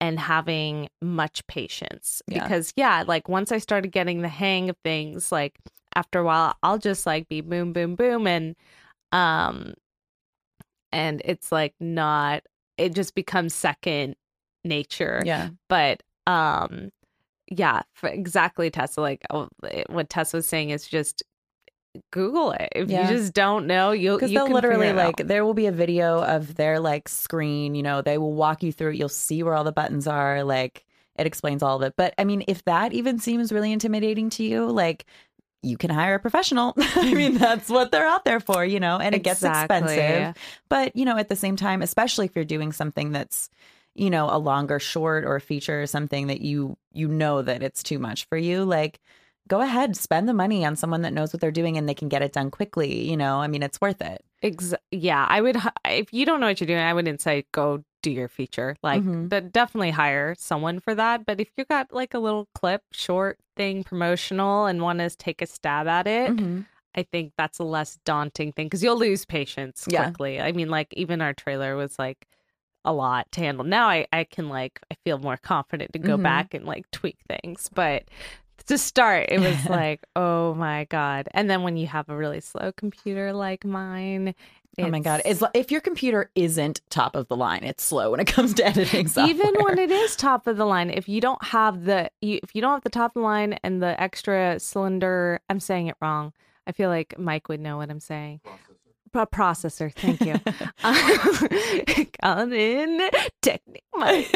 and 0.02 0.20
having 0.20 0.90
much 1.02 1.46
patience 1.48 2.22
Yeah. 2.28 2.44
because 2.44 2.74
yeah 2.76 3.04
like 3.08 3.30
once 3.30 3.52
i 3.52 3.58
started 3.60 3.92
getting 3.92 4.22
the 4.22 4.28
hang 4.30 4.70
of 4.70 4.78
things 4.84 5.32
like 5.32 5.58
after 5.96 6.20
a 6.20 6.24
while 6.24 6.56
i'll 6.64 6.78
just 6.80 7.06
like 7.06 7.28
be 7.30 7.42
boom 7.42 7.72
boom 7.74 7.96
boom 7.96 8.26
and 8.28 8.56
um 9.12 9.74
and 10.92 11.22
it's 11.26 11.52
like 11.52 11.76
not 11.80 12.44
it 12.80 12.96
just 12.96 13.14
becomes 13.16 13.54
second 13.54 14.16
nature 14.64 15.22
yeah. 15.26 15.50
but 15.68 16.02
um 16.28 16.90
yeah 17.52 17.82
for 17.94 18.10
exactly 18.10 18.70
tessa 18.70 19.02
like 19.02 19.22
oh, 19.30 19.48
what 19.90 20.10
tessa 20.10 20.38
was 20.38 20.48
saying 20.48 20.70
is 20.70 20.88
just 20.88 21.24
google 22.12 22.52
it 22.52 22.70
if 22.76 22.90
Yeah. 22.90 23.10
you 23.10 23.18
just 23.18 23.34
don't 23.34 23.66
know 23.66 23.92
you'll 23.92 24.18
Because 24.18 24.32
you 24.32 24.38
they'll 24.38 24.46
can 24.46 24.54
literally 24.54 24.94
like 24.94 25.18
there 25.18 25.44
will 25.44 25.56
be 25.56 25.66
a 25.66 25.72
video 25.72 26.22
of 26.24 26.56
their 26.56 26.80
like 26.80 27.10
screen, 27.10 27.74
you 27.74 27.82
know, 27.82 28.02
they 28.02 28.18
will 28.20 28.34
walk 28.34 28.62
you 28.62 28.72
through 28.72 28.92
it. 28.92 28.98
You'll 28.98 29.10
see 29.10 29.42
where 29.42 29.56
all 29.56 29.64
the 29.64 29.72
buttons 29.72 30.06
are, 30.08 30.44
like 30.44 30.86
it 31.18 31.26
explains 31.26 31.64
all 31.64 31.78
of 31.78 31.82
it. 31.82 31.96
But 31.98 32.14
I 32.20 32.24
mean, 32.26 32.44
if 32.48 32.64
that 32.66 32.94
even 32.94 33.18
seems 33.20 33.52
really 33.52 33.72
intimidating 33.74 34.30
to 34.32 34.44
you, 34.44 34.68
like 34.68 35.06
you 35.62 35.78
can 35.78 35.90
hire 35.90 36.16
a 36.16 36.20
professional. 36.20 36.74
I 36.78 37.14
mean, 37.14 37.38
that's 37.38 37.70
what 37.70 37.92
they're 37.92 38.08
out 38.08 38.26
there 38.26 38.40
for, 38.40 38.64
you 38.66 38.80
know, 38.80 38.98
and 38.98 39.14
it 39.16 39.24
gets 39.24 39.44
expensive. 39.44 40.36
But, 40.70 40.96
you 40.96 41.06
know, 41.06 41.18
at 41.18 41.30
the 41.30 41.36
same 41.36 41.56
time, 41.56 41.82
especially 41.82 42.26
if 42.26 42.36
you're 42.36 42.46
doing 42.46 42.72
something 42.72 43.12
that's, 43.12 43.50
you 43.96 44.10
know, 44.10 44.30
a 44.30 44.38
longer 44.38 44.80
short 44.80 45.26
or 45.26 45.36
a 45.36 45.42
feature 45.42 45.82
or 45.82 45.88
something 45.88 46.28
that 46.28 46.42
you 46.42 46.78
you 46.94 47.08
know 47.08 47.42
that 47.42 47.64
it's 47.64 47.84
too 47.84 48.00
much 48.00 48.26
for 48.26 48.38
you, 48.38 48.64
like 48.64 49.00
go 49.48 49.62
ahead, 49.62 49.98
spend 49.98 50.30
the 50.30 50.34
money 50.34 50.64
on 50.64 50.76
someone 50.76 51.02
that 51.02 51.12
knows 51.12 51.34
what 51.34 51.42
they're 51.42 51.52
doing 51.52 51.76
and 51.76 51.90
they 51.90 51.96
can 51.96 52.08
get 52.08 52.22
it 52.22 52.34
done 52.34 52.52
quickly, 52.52 53.10
you 53.10 53.18
know? 53.18 53.42
I 53.42 53.48
mean, 53.48 53.64
it's 53.64 53.82
worth 53.82 54.00
it. 54.02 54.24
Ex- 54.42 54.74
yeah 54.90 55.26
i 55.28 55.42
would 55.42 55.58
if 55.84 56.14
you 56.14 56.26
don't 56.26 56.40
know 56.40 56.48
what 56.48 56.62
you're 56.62 56.68
doing 56.68 56.80
i 56.80 56.94
wouldn't 56.94 57.20
say 57.20 57.46
go 57.52 57.84
do 58.02 58.12
your 58.12 58.28
feature 58.28 58.76
like 58.84 59.04
Mhm. 59.04 59.30
but 59.30 59.52
definitely 59.52 59.92
hire 59.92 60.36
someone 60.38 60.80
for 60.80 60.96
that 60.96 61.26
but 61.26 61.40
if 61.40 61.50
you 61.58 61.66
got 61.66 61.92
like 61.92 62.14
a 62.14 62.20
little 62.20 62.48
clip 62.56 62.82
short 62.92 63.38
thing 63.56 63.84
promotional 63.84 64.66
and 64.66 64.82
want 64.82 65.00
to 65.00 65.10
take 65.10 65.42
a 65.42 65.46
stab 65.48 65.88
at 65.88 66.08
it 66.08 66.32
Mhm. 66.36 66.66
I 66.96 67.04
think 67.04 67.34
that's 67.38 67.60
a 67.60 67.64
less 67.64 68.00
daunting 68.04 68.52
thing 68.52 68.66
because 68.66 68.84
you'll 68.84 68.98
lose 68.98 69.24
patience 69.24 69.86
Yeah. 69.88 70.06
quickly. 70.06 70.42
I 70.42 70.52
mean, 70.54 70.70
like 70.70 70.92
even 70.94 71.22
our 71.22 71.34
trailer 71.34 71.76
was 71.76 72.00
like 72.00 72.28
a 72.84 72.92
lot 72.92 73.32
to 73.34 73.42
handle. 73.42 73.64
Now 73.64 73.88
I 73.88 74.08
I 74.12 74.24
can 74.24 74.50
like 74.50 74.80
I 74.92 74.96
feel 75.06 75.20
more 75.20 75.38
confident 75.38 75.94
to 75.94 76.00
go 76.00 76.18
Mhm. 76.18 76.24
back 76.24 76.54
and 76.56 76.66
like 76.66 76.90
tweak 76.92 77.20
things, 77.30 77.70
but 77.74 78.06
to 78.68 78.78
start 78.78 79.28
it 79.30 79.40
was 79.40 79.66
like 79.70 80.02
oh 80.16 80.54
my 80.56 80.86
god. 80.86 81.28
And 81.32 81.50
then 81.50 81.64
when 81.64 81.78
you 81.78 81.88
have 81.88 82.10
a 82.10 82.16
really 82.16 82.42
slow 82.42 82.72
computer 82.72 83.34
like 83.34 83.66
mine 83.66 84.34
Oh 84.78 84.88
my 84.88 85.00
god! 85.02 85.20
it's- 85.22 85.38
Is 85.42 85.46
if 85.54 85.72
your 85.72 85.82
computer 85.82 86.32
isn't 86.36 86.80
top 86.90 87.14
of 87.18 87.28
the 87.28 87.36
line, 87.36 87.66
it's 87.66 87.84
slow 87.84 88.12
when 88.12 88.22
it 88.22 88.28
comes 88.28 88.54
to 88.54 88.66
editing 88.66 89.08
software. 89.10 89.36
even 89.36 89.56
when 89.62 89.78
it 89.78 89.92
is 89.92 90.16
top 90.16 90.48
of 90.48 90.56
the 90.56 90.64
line 90.66 90.90
if 90.90 91.10
you 91.10 91.20
don't 91.20 91.44
have 91.44 91.84
the 91.84 92.10
you, 92.22 92.40
if 92.44 92.56
you 92.56 92.62
don't 92.62 92.74
have 92.74 92.84
the 92.84 92.90
top 92.90 93.12
of 93.12 93.16
the 93.16 93.26
line 93.26 93.60
and 93.64 93.82
the 93.84 94.00
extra 94.02 94.58
cylinder 94.60 95.42
i'm 95.50 95.60
saying 95.60 95.88
it 95.88 95.96
wrong. 96.02 96.32
I 96.66 96.72
feel 96.72 96.90
like 96.90 97.18
mike 97.20 97.50
would 97.50 97.60
know 97.60 97.76
what 97.78 97.90
i'm 97.90 98.00
saying. 98.00 98.40
A 99.16 99.26
processor. 99.28 99.92
Thank 99.92 100.22
you. 100.22 100.36
Calling 102.22 102.54
in 102.54 103.10
technique 103.42 103.84
mike. 103.96 104.30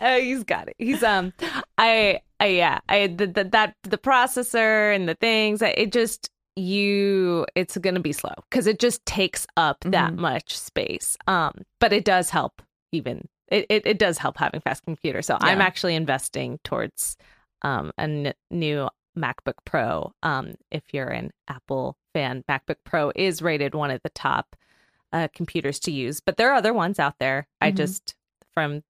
Oh 0.00 0.18
he's 0.20 0.44
got 0.44 0.68
it. 0.68 0.74
He's 0.78 1.02
um 1.02 1.32
i 1.78 2.20
i 2.42 2.46
yeah 2.46 2.78
i 2.88 3.06
the, 3.06 3.26
the, 3.26 3.44
that 3.44 3.74
the 3.84 3.98
processor 3.98 4.94
and 4.94 5.08
the 5.08 5.14
things 5.14 5.62
it 5.62 5.92
just 5.92 6.28
you 6.56 7.46
it's 7.54 7.76
gonna 7.78 8.00
be 8.00 8.12
slow 8.12 8.34
because 8.50 8.66
it 8.66 8.78
just 8.78 9.04
takes 9.06 9.46
up 9.56 9.78
that 9.84 10.12
Mhm. 10.12 10.16
much 10.18 10.56
space 10.58 11.16
um 11.26 11.52
but 11.80 11.92
it 11.92 12.04
does 12.04 12.30
help 12.30 12.60
even 12.92 13.26
it, 13.48 13.66
it, 13.68 13.86
it 13.86 13.98
does 13.98 14.18
help 14.18 14.36
having 14.38 14.60
fast 14.60 14.84
computer 14.84 15.22
so 15.22 15.36
i'm 15.40 15.60
actually 15.62 15.94
investing 15.94 16.58
towards 16.64 17.16
um 17.62 17.90
a 17.98 18.02
n- 18.02 18.34
new 18.50 18.88
macbook 19.16 19.54
pro 19.64 20.12
um 20.22 20.54
if 20.70 20.82
you're 20.92 21.08
an 21.08 21.30
apple 21.48 21.96
fan 22.12 22.44
macbook 22.50 22.76
pro 22.84 23.12
is 23.16 23.40
rated 23.42 23.74
one 23.74 23.90
of 23.90 24.00
the 24.02 24.10
top 24.10 24.56
uh, 25.12 25.28
computers 25.34 25.78
to 25.80 25.90
use 25.90 26.20
but 26.20 26.36
there 26.38 26.50
are 26.50 26.54
other 26.54 26.72
ones 26.74 26.98
out 26.98 27.14
there 27.18 27.46
i 27.60 27.70
Mhm. 27.70 27.76
just 27.76 28.14
from 28.54 28.82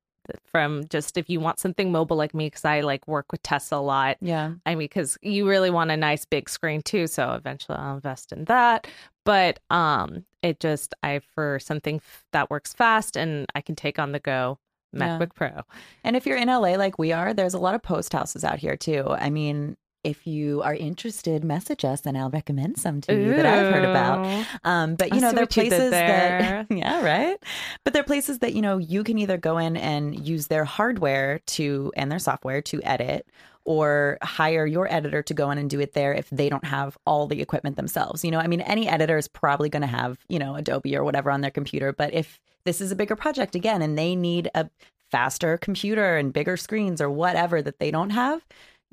from 0.45 0.85
just 0.89 1.19
if 1.19 1.29
you 1.29 1.41
want 1.41 1.59
something 1.59 1.93
mobile 1.93 2.17
like 2.17 2.35
me 2.35 2.47
because 2.47 2.65
i 2.65 2.81
like 2.81 3.07
work 3.07 3.31
with 3.33 3.43
tessa 3.43 3.77
a 3.77 3.77
lot 3.77 4.17
yeah, 4.23 4.53
I 4.65 4.75
mean, 4.77 4.87
because 4.87 5.19
you 5.21 5.49
really 5.49 5.71
want 5.71 5.91
a 5.91 5.97
nice 5.97 6.25
big 6.25 6.49
screen 6.49 6.81
too. 6.81 7.07
So 7.09 7.33
eventually 7.33 7.77
I'll 7.77 7.97
invest 7.97 8.33
in 8.33 8.45
that. 8.45 8.87
But 9.25 9.59
um, 9.71 10.25
it 10.43 10.61
just 10.61 10.95
I 11.03 11.21
for 11.35 11.59
something 11.59 11.97
f- 11.97 12.25
that 12.33 12.51
works 12.51 12.73
fast 12.73 13.17
and 13.17 13.47
I 13.55 13.61
can 13.61 13.75
take 13.75 13.99
on 13.99 14.13
the 14.13 14.21
go. 14.21 14.59
Yeah. 14.93 15.19
MacBook 15.19 15.35
Pro. 15.35 15.63
and 16.05 16.17
if 16.17 16.27
you're 16.27 16.37
in 16.37 16.49
LA 16.49 16.77
like 16.77 16.99
we 16.99 17.13
are, 17.13 17.33
there's 17.33 17.55
a 17.55 17.59
lot 17.59 17.75
of 17.75 17.83
post 17.83 18.13
houses 18.13 18.45
out 18.45 18.59
here 18.59 18.77
too. 18.77 19.07
I 19.09 19.31
mean, 19.31 19.77
if 20.05 20.27
you 20.27 20.63
are 20.63 20.75
interested, 20.75 21.45
message 21.45 21.85
us 21.85 22.05
and 22.05 22.19
I'll 22.19 22.31
recommend 22.31 22.79
some 22.79 23.01
to 23.03 23.15
you 23.15 23.35
that 23.37 23.47
I've 23.47 23.73
heard 23.73 23.85
about. 23.85 24.47
Um, 24.65 24.97
but 24.97 25.13
I 25.13 25.17
you 25.17 25.21
know, 25.21 25.31
there 25.31 25.41
are 25.41 25.43
what 25.43 25.57
you 25.57 25.63
did 25.65 25.71
places 25.71 25.91
there. 25.91 26.67
that, 26.69 26.71
yeah, 26.77 27.05
right. 27.05 27.37
But 27.85 27.93
there 27.93 28.01
are 28.01 28.07
places 28.07 28.41
that 28.41 28.55
you 28.55 28.63
know 28.63 28.79
you 28.79 29.05
can 29.05 29.19
either 29.19 29.37
go 29.37 29.59
in 29.59 29.77
and 29.77 30.27
use 30.27 30.49
their 30.49 30.65
hardware 30.65 31.41
to 31.47 31.93
and 31.97 32.11
their 32.11 32.19
software 32.19 32.63
to 32.63 32.83
edit, 32.83 33.27
or 33.65 34.19
hire 34.23 34.67
your 34.67 34.93
editor 34.93 35.23
to 35.23 35.35
go 35.35 35.51
in 35.51 35.59
and 35.59 35.71
do 35.71 35.81
it 35.81 35.93
there 35.93 36.13
if 36.13 36.29
they 36.31 36.49
don't 36.49 36.65
have 36.65 36.99
all 37.07 37.27
the 37.27 37.41
equipment 37.41 37.77
themselves. 37.77 38.25
You 38.25 38.31
know, 38.31 38.39
I 38.39 38.47
mean, 38.47 38.61
any 38.63 38.89
editor 38.89 39.17
is 39.17 39.29
probably 39.29 39.69
going 39.69 39.83
to 39.83 39.87
have 39.87 40.19
you 40.29 40.39
know 40.39 40.57
Adobe 40.57 40.97
or 40.97 41.05
whatever 41.05 41.31
on 41.31 41.41
their 41.41 41.51
computer, 41.51 41.93
but 41.93 42.13
if 42.13 42.41
this 42.65 42.81
is 42.81 42.93
a 42.93 42.97
bigger 42.97 43.17
project 43.17 43.55
again 43.55 43.83
and 43.83 43.99
they 43.99 44.15
need 44.15 44.51
a 44.55 44.69
faster 45.11 45.59
computer 45.59 46.17
and 46.17 46.33
bigger 46.33 46.57
screens 46.57 47.01
or 47.01 47.11
whatever 47.11 47.61
that 47.61 47.79
they 47.79 47.91
don't 47.91 48.11
have, 48.11 48.45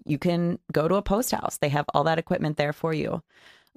you 0.06 0.18
can 0.18 0.60
go 0.72 0.88
to 0.88 0.96
a 0.96 1.02
post 1.02 1.32
house. 1.32 1.58
They 1.58 1.70
have 1.70 1.86
all 1.94 2.04
that 2.06 2.20
equipment 2.20 2.58
there 2.58 2.74
for 2.74 2.94
you. 2.94 3.22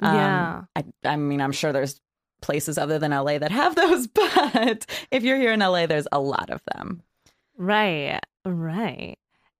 Um, 0.00 0.14
Yeah. 0.14 0.62
I, 0.76 0.84
I 1.04 1.16
mean, 1.16 1.40
I'm 1.40 1.52
sure 1.52 1.72
there's 1.72 2.00
places 2.40 2.76
other 2.78 2.98
than 2.98 3.12
LA 3.12 3.38
that 3.38 3.50
have 3.52 3.74
those, 3.82 4.06
but 4.06 4.86
if 5.10 5.22
you're 5.22 5.38
here 5.38 5.52
in 5.52 5.60
LA, 5.60 5.86
there's 5.86 6.08
a 6.12 6.20
lot 6.20 6.50
of 6.50 6.60
them. 6.74 7.02
Right. 7.56 8.20
Right. 8.44 9.18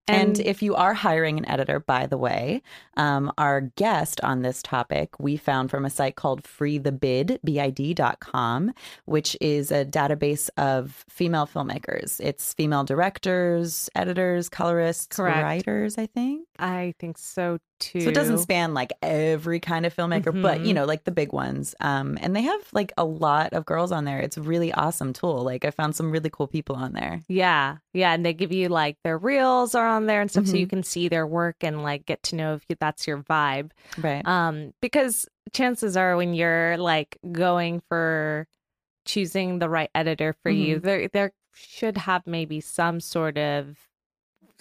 And, 0.09 0.41
if 0.41 0.63
you 0.63 0.75
are 0.75 0.95
hiring 0.95 1.39
an 1.39 1.49
editor, 1.49 1.79
by 1.79 2.07
the 2.07 2.19
way, 2.19 2.63
um, 2.97 3.33
our 3.39 3.61
guest 3.61 4.21
on 4.23 4.43
this 4.43 4.63
topic 4.63 5.19
we 5.21 5.37
found 5.37 5.71
from 5.71 5.85
a 5.85 5.91
site 5.91 6.17
called 6.17 6.43
freethebid, 6.43 7.39
B-I-D.com, 7.45 8.73
which 9.05 9.37
is 9.41 9.71
a 9.71 9.85
database 9.85 10.51
of 10.57 11.05
female 11.09 11.47
filmmakers. 11.47 12.21
It's 12.21 12.53
female 12.55 12.85
directors, 12.85 13.89
editors, 13.95 14.49
colorists, 14.49 15.17
Correct. 15.17 15.43
writers, 15.43 15.99
I 15.99 16.07
think. 16.07 16.49
I 16.59 16.95
think 16.99 17.19
so 17.19 17.59
too. 17.83 18.01
So 18.01 18.09
it 18.09 18.15
doesn't 18.15 18.39
span 18.39 18.73
like 18.75 18.93
every 19.03 19.61
kind 19.61 19.85
of 19.85 19.95
filmmaker, 19.95 20.33
but 20.41 20.61
you 20.61 20.73
Mhm. 20.73 20.75
know, 20.77 20.85
like 20.87 21.05
the 21.05 21.11
big 21.11 21.33
ones. 21.33 21.75
Um, 21.81 22.17
and 22.23 22.35
they 22.35 22.43
have 22.43 22.61
like 22.73 22.93
a 22.97 23.05
lot 23.05 23.53
of 23.53 23.67
girls 23.67 23.91
on 23.93 24.05
there. 24.05 24.21
It's 24.21 24.37
a 24.37 24.43
really 24.43 24.73
awesome 24.73 25.13
tool. 25.13 25.43
Like 25.43 25.65
I 25.65 25.71
found 25.71 25.95
some 25.97 26.11
really 26.11 26.31
cool 26.31 26.47
people 26.47 26.77
on 26.77 26.93
there. 26.93 27.21
Yeah, 27.29 27.79
yeah, 27.93 28.13
and 28.15 28.25
they 28.25 28.33
give 28.33 28.53
you 28.53 28.69
like 28.69 28.97
their 29.05 29.19
reels 29.19 29.75
are 29.75 29.87
on 29.87 30.07
there 30.07 30.21
and 30.21 30.31
stuff, 30.31 30.47
so 30.47 30.55
Mhm. 30.55 30.61
you 30.61 30.67
can 30.67 30.83
see 30.83 31.09
their 31.09 31.27
work 31.27 31.57
and 31.63 31.83
like 31.83 32.07
get 32.07 32.23
to 32.25 32.37
know 32.37 32.55
if 32.55 32.63
you, 32.69 32.77
that's 32.79 33.07
your 33.07 33.19
vibe. 33.19 33.73
Right. 33.99 34.27
Um, 34.27 34.73
because 34.81 35.27
chances 35.53 35.97
are 35.97 36.17
when 36.17 36.35
you're 36.35 36.77
like 36.79 37.19
going 37.33 37.83
for 37.89 38.47
choosing 39.05 39.59
the 39.59 39.69
right 39.69 39.91
editor 39.95 40.33
for 40.43 40.51
you, 40.51 40.79
there 40.79 41.09
there 41.09 41.33
should 41.55 41.97
have 41.99 42.27
maybe 42.27 42.61
some 42.61 43.01
sort 43.01 43.37
of 43.37 43.77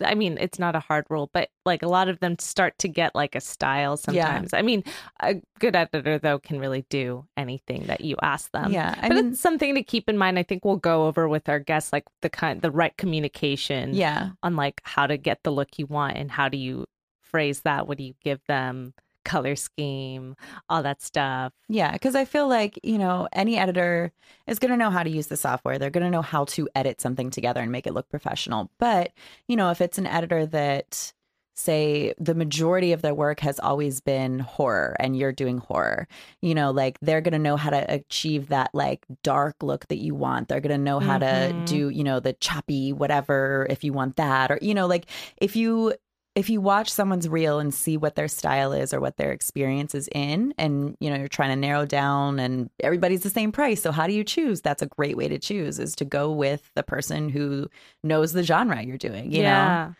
I 0.03 0.15
mean, 0.15 0.37
it's 0.39 0.59
not 0.59 0.75
a 0.75 0.79
hard 0.79 1.05
rule, 1.09 1.29
but 1.33 1.49
like 1.65 1.83
a 1.83 1.87
lot 1.87 2.09
of 2.09 2.19
them 2.19 2.37
start 2.39 2.77
to 2.79 2.87
get 2.87 3.15
like 3.15 3.35
a 3.35 3.41
style 3.41 3.97
sometimes. 3.97 4.53
I 4.53 4.61
mean, 4.61 4.83
a 5.19 5.35
good 5.59 5.75
editor 5.75 6.19
though 6.19 6.39
can 6.39 6.59
really 6.59 6.85
do 6.89 7.25
anything 7.37 7.83
that 7.87 8.01
you 8.01 8.15
ask 8.21 8.51
them. 8.51 8.71
yeah. 8.71 8.95
I 8.97 9.07
but 9.07 9.15
mean, 9.15 9.31
it's 9.31 9.41
something 9.41 9.75
to 9.75 9.83
keep 9.83 10.09
in 10.09 10.17
mind. 10.17 10.39
I 10.39 10.43
think 10.43 10.65
we'll 10.65 10.77
go 10.77 11.07
over 11.07 11.27
with 11.27 11.49
our 11.49 11.59
guests 11.59 11.93
like 11.93 12.05
the 12.21 12.29
kind 12.29 12.61
the 12.61 12.71
right 12.71 12.95
communication 12.97 13.93
yeah. 13.93 14.31
on 14.43 14.55
like 14.55 14.81
how 14.83 15.07
to 15.07 15.17
get 15.17 15.39
the 15.43 15.51
look 15.51 15.77
you 15.77 15.85
want 15.85 16.17
and 16.17 16.31
how 16.31 16.49
do 16.49 16.57
you 16.57 16.85
phrase 17.21 17.61
that? 17.61 17.87
What 17.87 17.97
do 17.97 18.03
you 18.03 18.13
give 18.23 18.41
them? 18.47 18.93
Color 19.23 19.55
scheme, 19.55 20.35
all 20.69 20.83
that 20.83 21.01
stuff. 21.01 21.53
Yeah, 21.69 21.91
because 21.91 22.15
I 22.15 22.25
feel 22.25 22.47
like, 22.47 22.79
you 22.83 22.97
know, 22.97 23.27
any 23.33 23.57
editor 23.57 24.11
is 24.47 24.59
going 24.59 24.71
to 24.71 24.77
know 24.77 24.89
how 24.89 25.03
to 25.03 25.09
use 25.09 25.27
the 25.27 25.37
software. 25.37 25.77
They're 25.77 25.89
going 25.89 26.03
to 26.05 26.09
know 26.09 26.21
how 26.21 26.45
to 26.45 26.67
edit 26.75 27.01
something 27.01 27.29
together 27.29 27.61
and 27.61 27.71
make 27.71 27.87
it 27.87 27.93
look 27.93 28.09
professional. 28.09 28.71
But, 28.79 29.11
you 29.47 29.55
know, 29.55 29.69
if 29.71 29.81
it's 29.81 29.97
an 29.97 30.07
editor 30.07 30.45
that, 30.47 31.13
say, 31.53 32.13
the 32.17 32.33
majority 32.33 32.91
of 32.93 33.01
their 33.03 33.13
work 33.13 33.41
has 33.41 33.59
always 33.59 34.01
been 34.01 34.39
horror 34.39 34.95
and 34.99 35.15
you're 35.15 35.31
doing 35.33 35.59
horror, 35.59 36.07
you 36.41 36.55
know, 36.55 36.71
like 36.71 36.97
they're 37.01 37.21
going 37.21 37.33
to 37.33 37.39
know 37.39 37.57
how 37.57 37.69
to 37.69 37.93
achieve 37.93 38.47
that 38.47 38.71
like 38.73 39.05
dark 39.21 39.61
look 39.61 39.87
that 39.89 39.99
you 39.99 40.15
want. 40.15 40.47
They're 40.47 40.61
going 40.61 40.77
to 40.77 40.83
know 40.83 40.99
how 40.99 41.19
to 41.19 41.53
Mhm. 41.53 41.65
do, 41.65 41.89
you 41.89 42.03
know, 42.03 42.19
the 42.19 42.33
choppy 42.33 42.93
whatever 42.93 43.67
if 43.69 43.83
you 43.83 43.93
want 43.93 44.15
that. 44.15 44.49
Or, 44.49 44.57
you 44.61 44.73
know, 44.73 44.87
like 44.87 45.05
if 45.37 45.55
you 45.55 45.93
if 46.33 46.49
you 46.49 46.61
watch 46.61 46.89
someone's 46.89 47.27
reel 47.27 47.59
and 47.59 47.73
see 47.73 47.97
what 47.97 48.15
their 48.15 48.27
style 48.29 48.71
is 48.71 48.93
or 48.93 49.01
what 49.01 49.17
their 49.17 49.31
experience 49.31 49.93
is 49.93 50.07
in 50.13 50.53
and 50.57 50.95
you 50.99 51.09
know 51.09 51.17
you're 51.17 51.27
trying 51.27 51.49
to 51.49 51.55
narrow 51.55 51.85
down 51.85 52.39
and 52.39 52.69
everybody's 52.79 53.23
the 53.23 53.29
same 53.29 53.51
price 53.51 53.81
so 53.81 53.91
how 53.91 54.07
do 54.07 54.13
you 54.13 54.23
choose 54.23 54.61
that's 54.61 54.81
a 54.81 54.85
great 54.85 55.17
way 55.17 55.27
to 55.27 55.37
choose 55.37 55.77
is 55.79 55.95
to 55.95 56.05
go 56.05 56.31
with 56.31 56.71
the 56.75 56.83
person 56.83 57.27
who 57.29 57.67
knows 58.03 58.31
the 58.33 58.43
genre 58.43 58.81
you're 58.81 58.97
doing 58.97 59.31
you 59.31 59.39
know 59.43 59.49
yeah. 59.49 59.91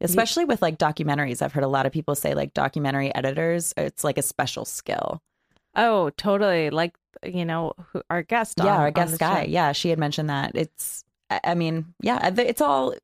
especially 0.00 0.44
with 0.44 0.62
like 0.62 0.78
documentaries 0.78 1.42
i've 1.42 1.52
heard 1.52 1.64
a 1.64 1.68
lot 1.68 1.86
of 1.86 1.92
people 1.92 2.14
say 2.14 2.34
like 2.34 2.54
documentary 2.54 3.12
editors 3.14 3.74
it's 3.76 4.04
like 4.04 4.18
a 4.18 4.22
special 4.22 4.64
skill 4.64 5.20
Oh, 5.76 6.10
totally. 6.10 6.70
Like 6.70 6.96
you 7.24 7.44
know, 7.44 7.74
who, 7.92 8.02
our 8.10 8.22
guest. 8.22 8.58
yeah 8.58 8.74
on- 8.74 8.80
our 8.80 8.90
guest 8.90 9.18
guy 9.20 9.44
show. 9.44 9.50
yeah 9.50 9.72
she 9.72 9.90
had 9.90 9.98
mentioned 9.98 10.30
that 10.30 10.52
it's 10.54 11.04
i 11.44 11.54
mean 11.54 11.94
yeah 12.00 12.32
it's 12.36 12.60
all 12.60 12.94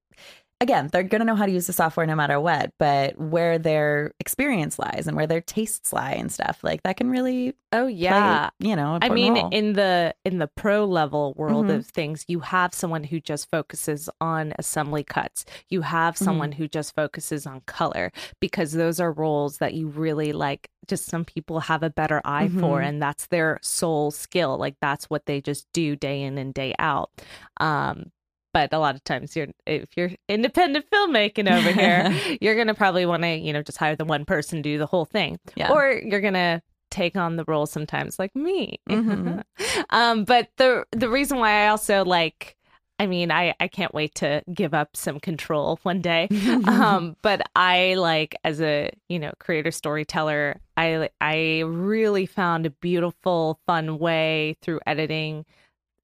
again 0.60 0.88
they're 0.92 1.02
going 1.02 1.18
to 1.20 1.24
know 1.24 1.34
how 1.34 1.44
to 1.46 1.52
use 1.52 1.66
the 1.66 1.72
software 1.72 2.06
no 2.06 2.14
matter 2.14 2.40
what 2.40 2.72
but 2.78 3.18
where 3.18 3.58
their 3.58 4.12
experience 4.20 4.78
lies 4.78 5.06
and 5.06 5.16
where 5.16 5.26
their 5.26 5.40
tastes 5.40 5.92
lie 5.92 6.12
and 6.12 6.32
stuff 6.32 6.60
like 6.62 6.82
that 6.82 6.96
can 6.96 7.10
really 7.10 7.54
Oh 7.72 7.84
play, 7.86 7.92
yeah. 7.92 8.50
you 8.58 8.74
know 8.74 8.98
I 9.02 9.10
mean, 9.10 9.34
role. 9.34 9.48
in 9.50 9.74
the 9.74 10.14
in 10.24 10.38
the 10.38 10.46
pro 10.46 10.86
level 10.86 11.34
world 11.36 11.66
Mhm. 11.66 11.74
of 11.76 11.86
things, 11.86 12.24
you 12.26 12.40
have 12.40 12.72
someone 12.72 13.04
who 13.04 13.20
just 13.20 13.50
focuses 13.50 14.08
on 14.20 14.54
assembly 14.58 15.04
cuts. 15.04 15.44
You 15.68 15.82
have 15.82 16.14
Mm-hmm. 16.14 16.24
someone 16.24 16.52
who 16.52 16.68
just 16.68 16.94
focuses 16.94 17.44
on 17.46 17.60
color 17.66 18.12
because 18.40 18.72
those 18.72 18.98
are 18.98 19.12
roles 19.12 19.58
that 19.58 19.74
you 19.74 19.88
really 19.88 20.32
like. 20.32 20.70
Just 20.86 21.06
some 21.06 21.24
people 21.24 21.60
have 21.60 21.82
a 21.82 21.90
better 21.90 22.22
eye 22.24 22.48
for, 22.48 22.80
Mhm. 22.80 22.86
and 22.88 23.02
that's 23.02 23.26
their 23.26 23.58
sole 23.60 24.10
skill. 24.10 24.56
Like 24.56 24.76
that's 24.80 25.10
what 25.10 25.26
they 25.26 25.40
just 25.42 25.66
do 25.74 25.96
day 25.96 26.22
in 26.22 26.38
and 26.38 26.54
day 26.54 26.72
out. 26.78 27.10
Um, 27.58 28.10
but 28.56 28.72
a 28.72 28.78
lot 28.78 28.94
of 28.94 29.04
times, 29.04 29.36
you're 29.36 29.48
if 29.66 29.90
you're 29.98 30.12
independent 30.30 30.86
filmmaking 30.90 31.46
over 31.52 31.70
here, 31.72 32.10
you're 32.40 32.56
gonna 32.56 32.74
probably 32.74 33.04
want 33.04 33.22
to 33.22 33.36
you 33.36 33.52
know 33.52 33.62
just 33.62 33.76
hire 33.76 33.96
the 33.96 34.04
one 34.06 34.24
person 34.24 34.58
to 34.58 34.62
do 34.62 34.78
the 34.78 34.86
whole 34.86 35.04
thing 35.04 35.38
yeah 35.56 35.70
or 35.70 35.92
you're 35.92 36.22
gonna 36.22 36.62
take 36.90 37.16
on 37.16 37.36
the 37.36 37.44
role 37.46 37.66
sometimes 37.66 38.18
like 38.18 38.34
me 38.34 38.78
Mhm. 38.88 39.42
um 39.90 40.24
but 40.24 40.48
the 40.56 40.84
the 40.92 41.10
reason 41.10 41.38
why 41.38 41.64
i 41.64 41.68
also 41.68 42.02
like 42.04 42.56
I 42.98 43.06
mean, 43.06 43.30
I 43.30 43.52
I 43.60 43.68
can't 43.68 43.92
wait 43.92 44.14
to 44.22 44.42
give 44.54 44.72
up 44.72 44.96
some 44.96 45.20
control 45.20 45.78
one 45.82 46.00
day. 46.00 46.28
um, 46.66 47.14
but 47.20 47.42
I 47.54 47.92
like 47.92 48.34
as 48.42 48.58
a 48.62 48.90
you 49.10 49.18
know 49.18 49.32
creator 49.38 49.70
storyteller, 49.70 50.62
I 50.78 51.10
I 51.20 51.62
really 51.66 52.24
found 52.24 52.64
a 52.64 52.70
beautiful, 52.70 53.60
fun 53.66 53.98
way 53.98 54.56
through 54.62 54.80
editing, 54.86 55.44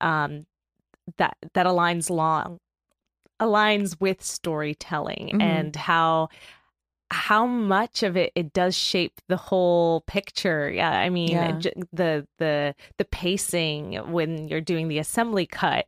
um, 0.03 0.45
that 1.19 1.37
that 1.55 1.67
aligns 1.67 2.11
long 2.11 2.59
aligns 3.41 4.01
with 4.01 4.23
storytelling 4.23 5.31
Mhm. 5.35 5.43
and 5.43 5.77
how 5.77 6.29
how 7.11 7.45
much 7.47 8.03
of 8.03 8.17
it 8.17 8.33
it 8.35 8.53
does 8.55 8.75
shape 8.77 9.21
the 9.29 9.37
whole 9.37 10.01
picture 10.07 10.71
yeah 10.71 10.93
i 10.99 11.11
mean 11.11 11.29
Yeah. 11.33 11.53
j- 11.59 11.73
the 11.93 12.27
the 12.39 12.75
the 12.97 13.05
pacing 13.05 13.95
when 14.13 14.49
you're 14.49 14.63
doing 14.63 14.89
the 14.89 14.99
assembly 14.99 15.45
cut 15.45 15.87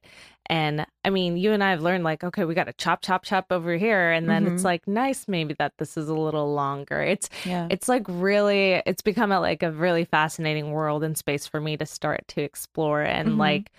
and 0.50 0.85
i 1.02 1.09
mean 1.09 1.38
you 1.38 1.52
and 1.52 1.64
i 1.64 1.71
have 1.71 1.80
learned 1.80 2.04
like 2.04 2.23
okay 2.25 2.44
we 2.44 2.54
got 2.54 2.64
to 2.64 2.75
chop 2.75 3.00
chop 3.00 3.23
chop 3.25 3.47
over 3.50 3.75
here 3.76 4.11
and 4.11 4.28
then 4.28 4.47
it's 4.47 4.61
Mhm. 4.61 4.66
like 4.66 4.87
nice 4.87 5.26
maybe 5.26 5.54
that 5.59 5.73
this 5.78 5.97
is 5.97 6.11
a 6.11 6.14
little 6.14 6.52
longer 6.52 7.00
it's 7.00 7.30
Yeah. 7.47 7.68
it's 7.71 7.88
like 7.88 8.04
really 8.06 8.83
it's 8.85 9.00
become 9.00 9.33
a 9.33 9.40
like 9.40 9.62
a 9.62 9.73
really 9.73 10.04
fascinating 10.04 10.73
world 10.73 11.02
and 11.02 11.16
space 11.16 11.47
for 11.47 11.59
me 11.61 11.78
to 11.78 11.87
start 11.87 12.28
to 12.28 12.42
explore 12.42 13.00
and 13.00 13.30
Mhm. 13.30 13.38
like 13.38 13.71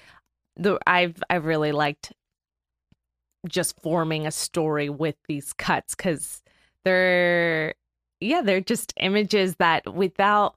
the 0.57 0.77
i've 0.87 1.21
i've 1.29 1.45
really 1.45 1.71
liked 1.71 2.13
just 3.47 3.79
forming 3.81 4.25
a 4.25 4.31
story 4.31 4.89
with 4.89 5.15
these 5.27 5.53
cuts 5.53 5.95
because 5.95 6.41
they're 6.83 7.73
yeah 8.19 8.41
they're 8.41 8.61
just 8.61 8.93
images 8.99 9.55
that 9.57 9.93
without 9.93 10.55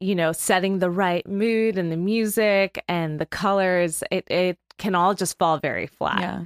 you 0.00 0.14
know 0.14 0.32
setting 0.32 0.78
the 0.78 0.90
right 0.90 1.26
mood 1.28 1.78
and 1.78 1.92
the 1.92 1.96
music 1.96 2.82
and 2.88 3.18
the 3.20 3.26
colors 3.26 4.02
it 4.10 4.24
it 4.30 4.58
can 4.78 4.94
all 4.94 5.14
just 5.14 5.38
fall 5.38 5.58
very 5.58 5.86
flat 5.86 6.20
Yeah. 6.20 6.44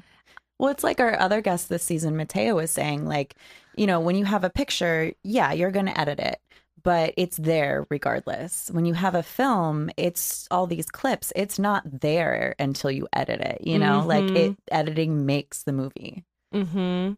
Well, 0.59 0.71
it's 0.71 0.85
like 0.85 1.01
our 1.01 1.19
other 1.19 1.41
guest 1.41 1.69
this 1.69 1.83
season, 1.83 2.17
Mateo, 2.17 2.55
was 2.55 2.71
saying, 2.71 3.05
like, 3.05 3.35
you 3.75 3.85
know, 3.85 3.99
when 3.99 4.15
you 4.15 4.25
have 4.27 4.45
a 4.45 4.51
picture, 4.51 5.13
yeah, 5.25 5.53
you're 5.53 5.73
going 5.73 5.87
to 5.87 6.01
edit 6.01 6.21
it, 6.21 6.41
but 6.83 7.15
it's 7.17 7.37
there 7.37 7.87
regardless. 7.91 8.71
When 8.73 8.85
you 8.85 8.95
have 8.95 9.15
a 9.15 9.23
film, 9.23 9.91
it's 9.97 10.47
all 10.51 10.67
these 10.67 10.87
clips. 10.91 11.33
It's 11.37 11.59
not 11.59 11.83
there 12.01 12.55
until 12.59 12.91
you 12.91 13.09
edit 13.13 13.41
it, 13.41 13.61
you 13.67 13.79
know, 13.79 14.05
like 14.07 14.25
Mhm. 14.25 14.37
it 14.37 14.57
editing 14.71 15.27
makes 15.27 15.63
the 15.63 15.73
movie. 15.73 16.25
Mm-hmm. 16.55 17.15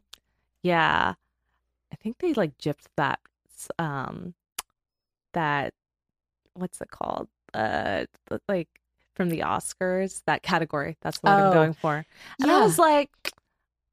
Yeah. 0.62 1.14
I 1.92 1.96
think 1.96 2.18
they 2.18 2.34
like 2.34 2.56
gypped 2.58 2.86
that 2.96 3.20
um 3.78 4.34
that 5.32 5.72
what's 6.54 6.80
it 6.80 6.90
called? 6.90 7.28
Uh 7.52 8.04
like 8.48 8.68
from 9.14 9.28
the 9.28 9.40
Oscars, 9.40 10.22
that 10.26 10.42
category. 10.42 10.96
That's 11.00 11.18
what 11.18 11.32
Oh. 11.32 11.46
I'm 11.46 11.52
going 11.52 11.74
for. 11.74 12.04
And 12.40 12.50
I 12.50 12.60
was 12.62 12.78
like 12.78 13.10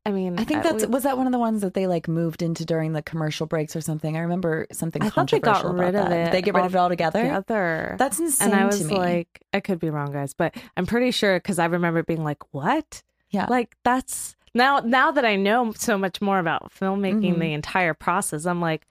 I 0.06 0.12
mean, 0.12 0.40
I 0.40 0.44
think 0.46 0.64
that's 0.64 0.86
we- 0.86 0.92
was 0.92 1.04
that 1.04 1.16
one 1.18 1.28
of 1.28 1.32
the 1.32 1.38
ones 1.40 1.62
that 1.62 1.76
they 1.76 1.86
like 1.86 2.08
moved 2.08 2.42
into 2.42 2.66
during 2.66 2.94
the 2.94 3.04
commercial 3.04 3.46
breaks 3.46 3.76
or 3.76 3.82
something. 3.82 4.18
I 4.18 4.22
remember 4.22 4.66
something 4.72 5.02
I 5.04 5.10
thought 5.10 5.30
they 5.30 5.40
got 5.40 5.62
controversial 5.62 5.74
rid 5.86 5.96
about 5.96 6.04
of 6.06 6.10
that. 6.10 6.20
it 6.20 6.24
Did 6.26 6.34
they 6.34 6.42
get 6.42 6.56
rid 6.56 6.66
of 6.66 6.74
it 6.74 6.78
altogether. 6.78 7.22
together. 7.22 7.96
That's 8.00 8.20
insane 8.20 8.52
and 8.52 8.60
I 8.60 8.66
was 8.66 8.92
like, 8.92 9.44
I 9.54 9.60
could 9.60 9.80
be 9.80 9.92
wrong, 9.92 10.12
guys, 10.12 10.34
but 10.34 10.56
I'm 10.76 10.88
pretty 10.88 11.12
sure 11.12 11.38
because 11.38 11.60
I 11.60 11.66
remember 11.66 12.02
being 12.04 12.24
like, 12.24 12.42
"What? 12.52 13.04
Yeah. 13.30 13.46
like 13.50 13.76
that's 13.84 14.36
now 14.56 14.80
now 14.80 15.12
that 15.12 15.24
I 15.24 15.36
know 15.36 15.72
so 15.74 15.98
much 15.98 16.20
more 16.20 16.40
about 16.40 16.72
filmmaking, 16.74 17.36
Mhm. 17.36 17.40
the 17.40 17.54
entire 17.54 17.94
process. 17.94 18.46
I'm 18.46 18.60
like, 18.60 18.88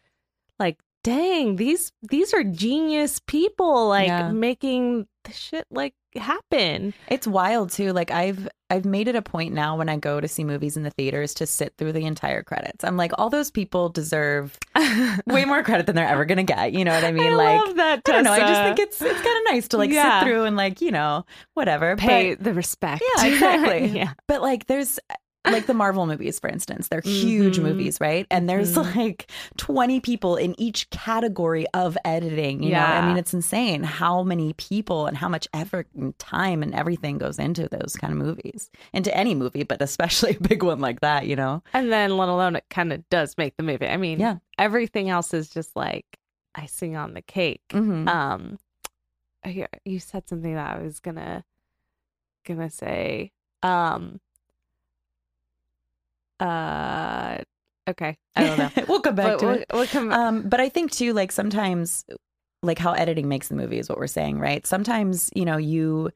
like, 0.61 0.79
dang, 1.03 1.57
these 1.57 1.91
these 2.09 2.33
are 2.33 2.45
genius 2.45 3.19
people, 3.19 3.89
like 3.89 4.07
Yeah. 4.09 4.31
making 4.31 5.09
the 5.25 5.33
shit 5.33 5.67
like 5.73 5.95
happen. 6.17 6.95
It's 7.09 7.27
wild 7.27 7.71
too. 7.71 7.93
Like 7.93 8.11
I've 8.11 8.49
I've 8.69 8.85
made 8.85 9.09
it 9.09 9.17
a 9.17 9.23
point 9.23 9.53
now 9.53 9.77
when 9.77 9.89
I 9.89 9.97
go 9.97 10.21
to 10.21 10.29
see 10.29 10.45
movies 10.45 10.77
in 10.77 10.83
the 10.85 10.91
theaters 10.91 11.35
to 11.35 11.47
sit 11.47 11.75
through 11.77 11.93
the 11.93 12.05
entire 12.07 12.43
credits. 12.43 12.85
I'm 12.85 12.97
like, 12.97 13.13
all 13.19 13.29
those 13.31 13.51
people 13.51 13.89
deserve 13.89 14.57
way 15.27 15.45
more 15.45 15.63
credit 15.63 15.87
than 15.87 15.97
they're 15.97 16.07
ever 16.09 16.25
gonna 16.25 16.43
get. 16.45 16.73
You 16.73 16.85
know 16.85 16.93
what 16.95 17.05
I 17.05 17.13
mean? 17.13 17.33
I 17.33 17.37
like 17.37 17.67
love 17.67 17.77
that. 17.77 18.03
I 18.07 18.13
don't 18.13 18.25
know. 18.25 18.33
I 18.33 18.41
just 18.41 18.63
think 18.63 18.79
it's 18.79 19.01
it's 19.03 19.21
kind 19.21 19.39
of 19.39 19.53
nice 19.53 19.69
to 19.69 19.77
like 19.77 19.91
Yeah. 19.91 20.21
sit 20.21 20.27
through 20.27 20.45
and 20.45 20.57
like 20.57 20.81
you 20.81 20.91
know 20.93 21.25
whatever. 21.55 21.97
pay 21.97 22.35
But, 22.35 22.45
the 22.45 22.55
respect. 22.55 23.03
yeah, 23.17 23.27
exactly. 23.27 23.87
yeah. 23.99 24.13
But 24.29 24.43
like 24.43 24.67
there's 24.67 24.99
like 25.47 25.67
the 25.67 25.75
Marvel 25.75 26.07
movies, 26.07 26.39
for 26.39 26.49
instance, 26.51 26.89
they're 26.89 27.01
huge 27.01 27.59
Mhm. 27.59 27.63
movies, 27.63 27.99
right? 28.01 28.27
And 28.31 28.49
there's 28.49 28.75
Mhm. 28.75 28.95
like 28.97 29.31
20 29.57 29.99
people 30.01 30.37
in 30.37 30.55
each 30.61 30.89
category 30.91 31.67
of 31.73 31.97
editing. 32.05 32.63
You 32.63 32.73
know, 32.73 32.81
I 32.85 33.07
mean, 33.07 33.17
it's 33.17 33.33
insane 33.33 33.83
how 33.83 34.23
many 34.23 34.53
people 34.55 35.07
and 35.07 35.17
how 35.17 35.29
much 35.29 35.49
effort 35.55 35.89
and 35.97 36.17
time 36.19 36.63
and 36.63 36.75
everything 36.75 37.17
goes 37.19 37.39
into 37.39 37.69
those 37.69 37.97
kind 37.97 38.13
of 38.13 38.19
movies, 38.19 38.71
into 38.93 39.15
any 39.17 39.35
movie, 39.35 39.63
but 39.63 39.81
especially 39.81 40.37
a 40.37 40.41
big 40.41 40.63
one 40.63 40.81
like 40.81 41.01
that, 41.01 41.27
you 41.27 41.37
know? 41.37 41.63
And 41.73 41.91
then, 41.91 42.17
let 42.19 42.29
alone, 42.29 42.57
it 42.57 42.65
kind 42.69 42.93
of 42.93 43.09
does 43.09 43.37
make 43.39 43.57
the 43.57 43.63
movie. 43.63 43.89
I 43.89 43.97
mean, 43.97 44.21
Yeah. 44.21 44.37
everything 44.59 45.09
else 45.09 45.33
is 45.33 45.49
just 45.49 45.75
like 45.75 46.19
icing 46.55 46.97
on 46.97 47.15
the 47.15 47.23
cake. 47.23 47.63
Mm-hmm. 47.71 48.09
Um, 48.09 48.59
I- 49.43 49.69
you 49.87 50.01
said 50.01 50.29
something 50.29 50.55
that 50.55 50.77
I 50.77 50.83
was 50.83 51.01
gonna 51.01 51.45
gonna 52.47 52.69
say. 52.71 53.33
Um, 53.63 54.21
uh, 56.41 57.39
okay, 57.89 58.17
I 58.37 58.45
don't 58.45 58.59
know. 58.59 58.71
we'll 58.89 59.01
come 59.01 59.15
back 59.15 59.33
But 59.33 59.39
to 59.41 59.47
we'll, 59.47 59.55
it. 59.57 59.67
we'll 59.73 59.87
come. 59.87 60.13
Um, 60.13 60.49
but 60.49 60.61
I 60.61 60.69
think 60.69 60.91
too, 60.93 61.13
like 61.13 61.33
sometimes, 61.33 62.05
like 62.63 62.79
how 62.79 62.93
editing 62.93 63.29
makes 63.29 63.49
the 63.49 63.55
movie 63.55 63.79
is 63.79 63.89
what 63.89 63.99
we're 63.99 64.07
saying, 64.07 64.39
right? 64.39 64.67
Sometimes, 64.67 65.31
you 65.35 65.45
know, 65.45 65.57
you 65.57 66.11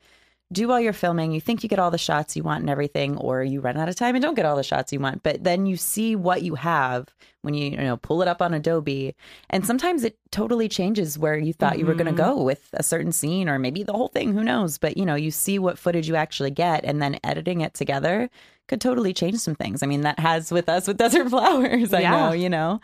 do 0.53 0.71
all 0.71 0.79
your 0.81 0.93
filming, 0.93 1.33
you 1.33 1.41
think 1.41 1.63
you 1.63 1.69
get 1.69 1.79
all 1.79 1.91
the 1.91 1.99
shots 1.99 2.37
you 2.37 2.43
want 2.43 2.61
and 2.61 2.71
everything, 2.71 3.17
or 3.17 3.43
you 3.43 3.61
run 3.61 3.77
out 3.77 3.89
of 3.89 3.97
time 3.97 4.15
and 4.15 4.23
don't 4.23 4.35
get 4.35 4.45
all 4.47 4.57
the 4.57 4.63
shots 4.63 4.93
you 4.93 5.01
want. 5.01 5.23
But 5.23 5.43
then 5.43 5.67
you 5.67 5.77
see 5.77 6.15
what 6.15 6.43
you 6.43 6.55
have 6.55 7.09
when 7.43 7.55
you, 7.55 7.71
you 7.71 7.77
know, 7.77 7.97
pull 7.97 8.23
it 8.23 8.29
up 8.29 8.41
on 8.41 8.55
Adobe. 8.55 9.15
And 9.51 9.67
sometimes 9.67 10.05
it 10.05 10.17
totally 10.31 10.69
changes 10.69 11.19
where 11.19 11.37
you 11.37 11.53
thought 11.53 11.79
you 11.79 11.87
were 11.87 11.95
going 11.95 12.07
to 12.07 12.13
Mhm. 12.13 12.17
go 12.37 12.43
with 12.43 12.69
a 12.75 12.83
certain 12.83 13.11
scene 13.13 13.49
or 13.49 13.59
maybe 13.59 13.83
the 13.83 13.93
whole 13.93 14.09
thing, 14.09 14.33
who 14.33 14.45
knows? 14.45 14.79
But, 14.79 14.97
you 14.97 15.05
know, 15.05 15.15
you 15.15 15.31
see 15.31 15.59
what 15.59 15.79
footage 15.79 16.09
you 16.09 16.15
actually 16.17 16.51
get 16.53 16.85
and 16.85 17.03
then 17.03 17.19
editing 17.25 17.61
it 17.61 17.75
together 17.75 18.31
could 18.69 18.81
totally 18.81 19.13
change 19.13 19.39
some 19.39 19.55
things. 19.55 19.83
I 19.83 19.87
mean, 19.87 20.03
that 20.03 20.19
has 20.19 20.51
with 20.53 20.69
us 20.69 20.87
with 20.87 20.97
Desert 21.05 21.29
Flowers, 21.31 21.93
I 21.93 22.01
Yeah. 22.01 22.11
know, 22.29 22.33
you 22.33 22.49
know? 22.49 22.81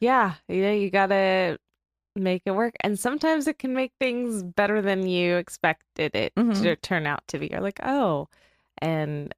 yeah, 0.00 0.34
you 0.48 0.62
know, 0.62 0.72
you 0.72 0.90
gotta 0.90 1.58
make 2.18 2.42
it 2.46 2.52
work, 2.52 2.74
and 2.80 2.98
sometimes 2.98 3.46
it 3.48 3.58
can 3.58 3.74
make 3.74 3.92
things 4.00 4.42
better 4.42 4.80
than 4.82 5.06
you 5.08 5.36
expected 5.36 6.14
it 6.14 6.34
Mhm. 6.36 6.62
to 6.62 6.76
turn 6.76 7.06
out 7.06 7.26
to 7.28 7.38
be. 7.38 7.48
You're 7.50 7.60
like, 7.60 7.80
oh, 7.82 8.28
and. 8.78 9.34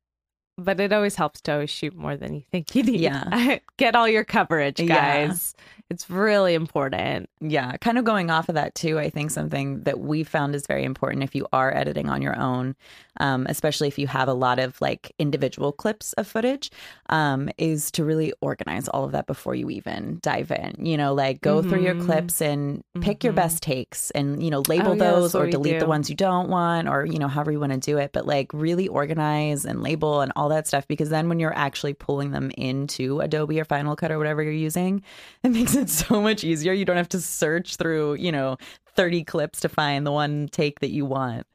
But 0.63 0.79
it 0.79 0.93
always 0.93 1.15
helps 1.17 1.41
to 1.43 1.53
always 1.53 1.71
shoot 1.71 1.95
more 1.97 2.17
than 2.17 2.35
you 2.35 2.43
think 2.51 2.75
you 2.75 2.83
need. 2.83 3.01
Yeah. 3.01 3.59
Get 3.79 3.95
all 3.95 4.07
your 4.09 4.25
coverage, 4.25 4.79
Yeah. 4.79 5.27
guys. 5.29 5.55
It's 5.89 6.09
really 6.09 6.55
important. 6.55 7.29
Yeah, 7.41 7.77
kind 7.79 7.99
of 7.99 8.05
going 8.05 8.31
off 8.31 8.49
of 8.49 8.55
that 8.55 8.77
too. 8.77 8.99
I 8.99 9.11
think 9.11 9.33
something 9.33 9.83
that 9.85 9.99
we 9.99 10.23
found 10.23 10.55
is 10.55 10.65
very 10.67 10.85
important 10.85 11.25
if 11.25 11.35
you 11.35 11.49
are 11.53 11.75
editing 11.75 12.09
on 12.09 12.23
your 12.23 12.39
own, 12.39 12.77
um, 13.19 13.45
especially 13.49 13.89
if 13.89 13.99
you 13.99 14.07
have 14.07 14.29
a 14.29 14.33
lot 14.35 14.61
of 14.61 14.81
like 14.81 15.13
individual 15.19 15.73
clips 15.73 16.13
of 16.13 16.29
footage, 16.29 16.71
um, 17.09 17.49
is 17.59 17.91
to 17.93 18.05
really 18.05 18.33
organize 18.41 18.87
all 18.87 19.03
of 19.03 19.11
that 19.13 19.27
before 19.27 19.57
you 19.57 19.69
even 19.71 20.21
dive 20.23 20.53
in. 20.53 20.77
You 20.79 20.97
know, 20.97 21.13
like 21.13 21.41
go 21.41 21.61
through 21.61 21.83
your 21.83 21.97
Mhm. 21.97 22.05
clips 22.05 22.41
and 22.41 22.85
pick 23.01 23.25
your 23.25 23.33
Mhm. 23.33 23.37
best 23.43 23.63
takes, 23.63 24.13
and 24.13 24.41
you 24.45 24.51
know, 24.51 24.63
label 24.69 24.91
Oh, 24.91 24.95
yeah, 24.95 25.11
those 25.11 25.35
or 25.35 25.49
delete 25.49 25.81
the 25.81 25.87
ones 25.87 26.09
you 26.09 26.15
don't 26.15 26.51
want, 26.51 26.87
or 26.87 27.05
you 27.05 27.19
know, 27.19 27.27
however 27.27 27.51
you 27.51 27.59
want 27.59 27.73
to 27.73 27.79
do 27.79 27.99
it. 27.99 28.13
But 28.13 28.27
like 28.29 28.53
really 28.53 28.87
organize 28.87 29.65
and 29.65 29.83
label 29.83 30.21
and 30.21 30.31
all 30.37 30.50
that 30.51 30.67
stuff 30.67 30.87
because 30.87 31.09
then 31.09 31.29
when 31.29 31.41
you're 31.41 31.57
actually 31.57 31.95
pulling 31.95 32.31
them 32.31 32.51
into 32.57 33.21
Adobe 33.21 33.59
or 33.59 33.65
Final 33.65 33.97
Cut 33.97 34.13
or 34.13 34.19
whatever 34.19 34.43
you're 34.43 34.53
using, 34.53 35.03
it 35.43 35.51
makes 35.51 35.75
it 35.75 35.89
so 35.91 36.21
much 36.21 36.45
easier. 36.45 36.73
You 36.73 36.85
don't 36.85 36.97
have 36.97 37.09
to 37.11 37.21
search 37.21 37.77
through, 37.77 38.15
you 38.15 38.31
know, 38.31 38.57
30 38.95 39.25
clips 39.25 39.61
to 39.61 39.69
find 39.69 40.07
the 40.07 40.13
one 40.13 40.49
take 40.53 40.81
that 40.81 40.91
you 40.91 41.05
want. 41.07 41.47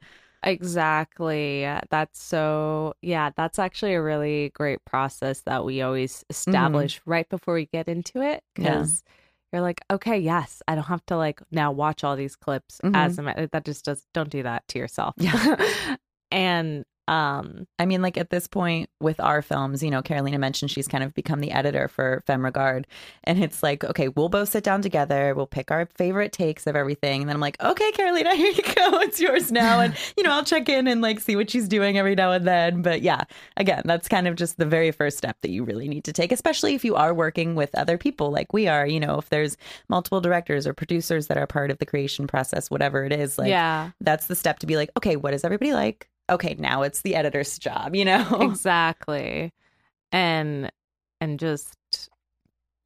Exactly. 0.42 1.62
That's 1.90 2.22
so, 2.22 2.94
yeah, 3.02 3.30
that's 3.36 3.58
actually 3.58 3.94
a 3.94 4.02
really 4.02 4.50
great 4.54 4.84
process 4.84 5.40
that 5.42 5.64
we 5.64 5.82
always 5.82 6.24
establish 6.30 7.00
right 7.04 7.28
before 7.28 7.54
we 7.54 7.66
get 7.66 7.88
into 7.88 8.20
it. 8.22 8.42
Mm-hmm. 8.56 8.62
Yeah. 8.62 8.72
Because 8.74 9.02
you're 9.52 9.62
like, 9.62 9.80
okay, 9.90 10.18
yes, 10.18 10.62
I 10.68 10.74
don't 10.74 10.84
have 10.84 11.04
to 11.06 11.16
like 11.16 11.40
now 11.50 11.72
watch 11.72 12.04
all 12.04 12.16
these 12.16 12.36
clips 12.36 12.80
Mhm. 12.82 12.96
as 12.96 13.18
I'm, 13.18 13.26
that 13.52 13.64
just 13.64 13.84
does, 13.84 14.04
don't 14.12 14.30
do 14.30 14.42
that 14.42 14.66
to 14.68 14.78
yourself. 14.78 15.14
Yeah. 15.18 15.96
and, 16.30 16.84
um, 17.08 17.66
I 17.78 17.86
mean, 17.86 18.02
like 18.02 18.16
at 18.16 18.30
this 18.30 18.48
point 18.48 18.90
with 19.00 19.20
our 19.20 19.40
films, 19.40 19.82
you 19.82 19.90
know, 19.90 20.02
Carolina 20.02 20.38
mentioned 20.38 20.70
she's 20.70 20.88
kind 20.88 21.04
of 21.04 21.14
become 21.14 21.40
the 21.40 21.52
editor 21.52 21.86
for 21.86 22.22
Femme 22.26 22.44
Regard. 22.44 22.86
And 23.24 23.42
it's 23.42 23.62
like, 23.62 23.84
okay, 23.84 24.08
we'll 24.08 24.28
both 24.28 24.48
sit 24.48 24.64
down 24.64 24.82
together. 24.82 25.32
We'll 25.34 25.46
pick 25.46 25.70
our 25.70 25.86
favorite 25.94 26.32
takes 26.32 26.66
of 26.66 26.74
everything. 26.74 27.22
And 27.22 27.28
then 27.28 27.36
I'm 27.36 27.40
like, 27.40 27.62
okay, 27.62 27.92
Carolina, 27.92 28.34
here 28.34 28.50
you 28.50 28.62
go. 28.62 29.00
It's 29.00 29.20
yours 29.20 29.52
now. 29.52 29.80
And, 29.80 29.94
you 30.16 30.24
know, 30.24 30.32
I'll 30.32 30.44
check 30.44 30.68
in 30.68 30.88
and 30.88 31.00
like 31.00 31.20
see 31.20 31.36
what 31.36 31.48
she's 31.48 31.68
doing 31.68 31.96
every 31.96 32.16
now 32.16 32.32
and 32.32 32.46
then. 32.46 32.82
But 32.82 33.02
yeah, 33.02 33.24
again, 33.56 33.82
that's 33.84 34.08
kind 34.08 34.26
of 34.26 34.34
just 34.34 34.58
the 34.58 34.66
very 34.66 34.90
first 34.90 35.16
step 35.16 35.36
that 35.42 35.50
you 35.50 35.62
really 35.62 35.88
need 35.88 36.04
to 36.04 36.12
take, 36.12 36.32
especially 36.32 36.74
if 36.74 36.84
you 36.84 36.96
are 36.96 37.14
working 37.14 37.54
with 37.54 37.72
other 37.76 37.98
people 37.98 38.30
like 38.32 38.52
we 38.52 38.66
are. 38.66 38.86
You 38.86 38.98
know, 38.98 39.18
if 39.18 39.28
there's 39.28 39.56
multiple 39.88 40.20
directors 40.20 40.66
or 40.66 40.74
producers 40.74 41.28
that 41.28 41.38
are 41.38 41.46
part 41.46 41.70
of 41.70 41.78
the 41.78 41.86
creation 41.86 42.26
process, 42.26 42.68
whatever 42.68 43.04
it 43.04 43.12
is, 43.12 43.38
like, 43.38 43.48
yeah. 43.48 43.90
that's 44.00 44.26
the 44.26 44.34
step 44.34 44.58
to 44.60 44.66
be 44.66 44.76
like, 44.76 44.90
okay, 44.96 45.14
what 45.14 45.30
does 45.30 45.44
everybody 45.44 45.72
like? 45.72 46.08
Okay, 46.30 46.54
now 46.58 46.82
it's 46.82 47.02
the 47.02 47.14
editor's 47.14 47.58
job, 47.58 47.94
you 47.94 48.04
know? 48.04 48.38
exactly. 48.40 49.52
And 50.12 50.70
and 51.20 51.38
just 51.38 51.76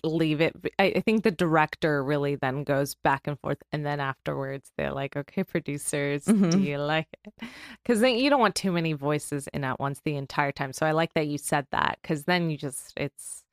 leave 0.03 0.41
it 0.41 0.57
I, 0.79 0.95
I 0.97 1.01
think 1.01 1.25
the 1.25 1.31
director 1.31 2.03
really 2.03 2.35
then 2.35 2.65
goes 2.65 2.95
back 2.95 3.27
and 3.27 3.39
forth 3.39 3.59
and 3.71 3.85
then 3.85 4.01
afterwards 4.01 4.73
they're 4.79 4.93
like 4.95 5.15
okay 5.15 5.45
producers 5.45 6.25
do 6.25 6.33
Mhm. 6.33 6.63
you 6.65 6.79
like 6.79 7.09
it? 7.27 7.49
Because 7.83 8.01
then 8.01 8.17
you 8.17 8.31
don't 8.31 8.41
want 8.41 8.55
too 8.55 8.73
many 8.73 8.95
voices 8.95 9.47
in 9.53 9.63
at 9.63 9.79
once 9.79 10.01
the 10.03 10.17
entire 10.17 10.53
time. 10.53 10.73
So 10.73 10.87
i 10.87 10.93
like 10.93 11.13
that 11.15 11.27
you 11.27 11.37
said 11.37 11.67
that 11.73 11.99
because 12.01 12.25
then 12.25 12.49
you 12.51 12.57
just 12.57 12.95
it's 12.97 13.45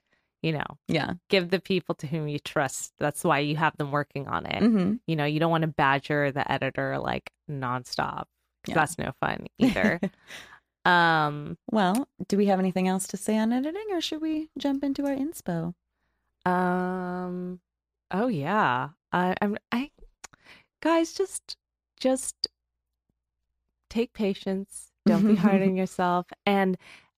you 0.41 0.54
know 0.54 0.63
Yeah. 0.88 1.15
give 1.30 1.50
the 1.50 1.60
people 1.60 1.95
to 1.95 2.08
whom 2.08 2.30
you 2.30 2.39
trust. 2.39 2.93
That's 2.97 3.26
why 3.26 3.39
you 3.39 3.58
have 3.58 3.76
them 3.76 3.91
working 3.91 4.28
on 4.30 4.45
it. 4.45 4.63
Hmm 4.63 4.93
you 5.06 5.15
know 5.17 5.26
you 5.26 5.39
don't 5.41 5.52
want 5.52 5.63
to 5.63 5.67
badger 5.67 6.32
the 6.32 6.50
editor 6.50 6.97
like 6.97 7.30
nonstop 7.50 8.26
Yeah. 8.67 8.75
that's 8.75 8.97
no 8.97 9.12
fun 9.19 9.47
either 9.58 9.99
um 10.86 11.58
Well, 11.71 12.08
do 12.27 12.38
we 12.38 12.45
have 12.47 12.60
anything 12.60 12.88
else 12.88 13.08
to 13.08 13.17
say 13.17 13.38
on 13.38 13.51
editing 13.51 13.86
or 13.91 13.99
should 14.01 14.21
we 14.21 14.49
jump 14.58 14.84
into 14.84 15.06
our 15.06 15.15
inspo? 15.15 15.73
Um. 16.45 17.60
Oh 18.12 18.27
yeah. 18.27 18.89
I, 19.12 19.36
I'm. 19.41 19.58
I. 19.71 19.91
Guys, 20.82 21.12
just, 21.13 21.58
just 21.99 22.47
take 23.89 24.13
patience. 24.13 24.91
Don't 25.06 25.27
be 25.27 25.36
hard 25.36 25.62
on 25.62 25.75
yourself, 25.82 26.27
and 26.45 26.77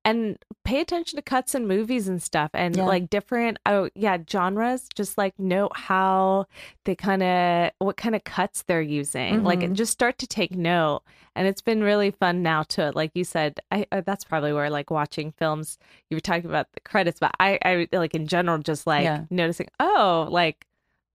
and 0.09 0.37
pay 0.65 0.81
attention 0.81 1.17
to 1.17 1.21
cuts 1.21 1.55
in 1.55 1.67
movies 1.67 2.07
and 2.07 2.21
stuff, 2.21 2.51
and 2.53 2.75
Yeah. 2.75 2.85
like 2.85 3.09
different. 3.09 3.57
Oh 3.65 3.89
yeah, 3.95 4.17
genres. 4.29 4.87
Just 4.95 5.17
like 5.17 5.37
note 5.39 5.71
how 5.75 6.45
they 6.85 6.95
kind 6.95 7.23
of 7.23 7.71
what 7.79 7.97
kind 7.97 8.15
of 8.15 8.23
cuts 8.23 8.63
they're 8.63 8.81
using. 8.81 9.43
Like 9.43 9.59
Mhm. 9.61 9.73
just 9.73 9.91
start 9.91 10.17
to 10.19 10.27
take 10.27 10.51
note. 10.55 11.01
And 11.35 11.47
it's 11.47 11.61
been 11.61 11.81
really 11.83 12.11
fun 12.11 12.43
now 12.43 12.63
to 12.63 12.91
like 12.95 13.11
you 13.13 13.23
said. 13.23 13.59
I 13.71 13.85
uh, 13.91 14.01
that's 14.01 14.23
probably 14.25 14.51
where 14.53 14.69
like 14.69 14.89
watching 14.91 15.31
films 15.31 15.77
you 16.09 16.15
were 16.17 16.21
talking 16.21 16.49
about 16.49 16.67
the 16.73 16.81
credits, 16.81 17.19
but 17.19 17.31
I, 17.39 17.59
I 17.63 17.87
like 17.91 18.13
in 18.15 18.27
general 18.27 18.57
just 18.57 18.85
like 18.87 19.03
Yeah. 19.05 19.25
noticing, 19.29 19.67
oh, 19.79 20.27
like 20.29 20.65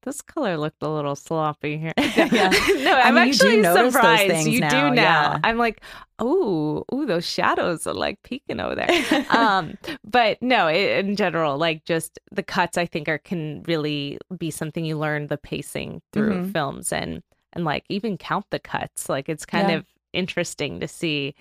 this 0.04 0.20
color 0.22 0.56
looked 0.56 0.82
a 0.82 0.88
little 0.88 1.16
sloppy 1.16 1.78
here. 1.78 1.92
Yeah. 2.16 2.50
no, 2.50 2.92
I 2.94 3.02
I'm 3.08 3.14
mean, 3.16 3.28
actually 3.28 3.62
surprised. 3.62 4.46
You 4.46 4.60
now, 4.60 4.70
do 4.70 4.94
now. 4.94 5.02
yeah. 5.02 5.38
I'm 5.42 5.58
like, 5.58 5.82
oh, 6.18 6.84
ooh, 6.92 7.06
those 7.06 7.26
shadows 7.26 7.86
are 7.86 7.94
like 7.94 8.22
peeking 8.22 8.60
over 8.60 8.74
there. 8.76 9.26
um, 9.30 9.74
but 10.04 10.40
no, 10.42 10.68
it, 10.68 11.04
in 11.04 11.16
general, 11.16 11.58
like 11.58 11.84
just 11.84 12.18
the 12.30 12.42
cuts, 12.42 12.78
I 12.78 12.86
think 12.86 13.08
are 13.08 13.18
can 13.18 13.62
really 13.66 14.18
be 14.38 14.50
something 14.50 14.84
you 14.84 14.96
learn 14.98 15.26
the 15.26 15.38
pacing 15.38 16.02
through 16.12 16.34
Mhm. 16.42 16.52
films 16.52 16.92
and 16.92 17.22
and 17.52 17.64
like 17.64 17.84
even 17.88 18.16
count 18.18 18.46
the 18.50 18.58
cuts. 18.58 19.08
Like 19.08 19.28
it's 19.28 19.46
kind 19.46 19.68
Yeah. 19.70 19.76
of 19.78 19.86
interesting 20.12 20.80
to 20.80 20.88
see. 20.88 21.34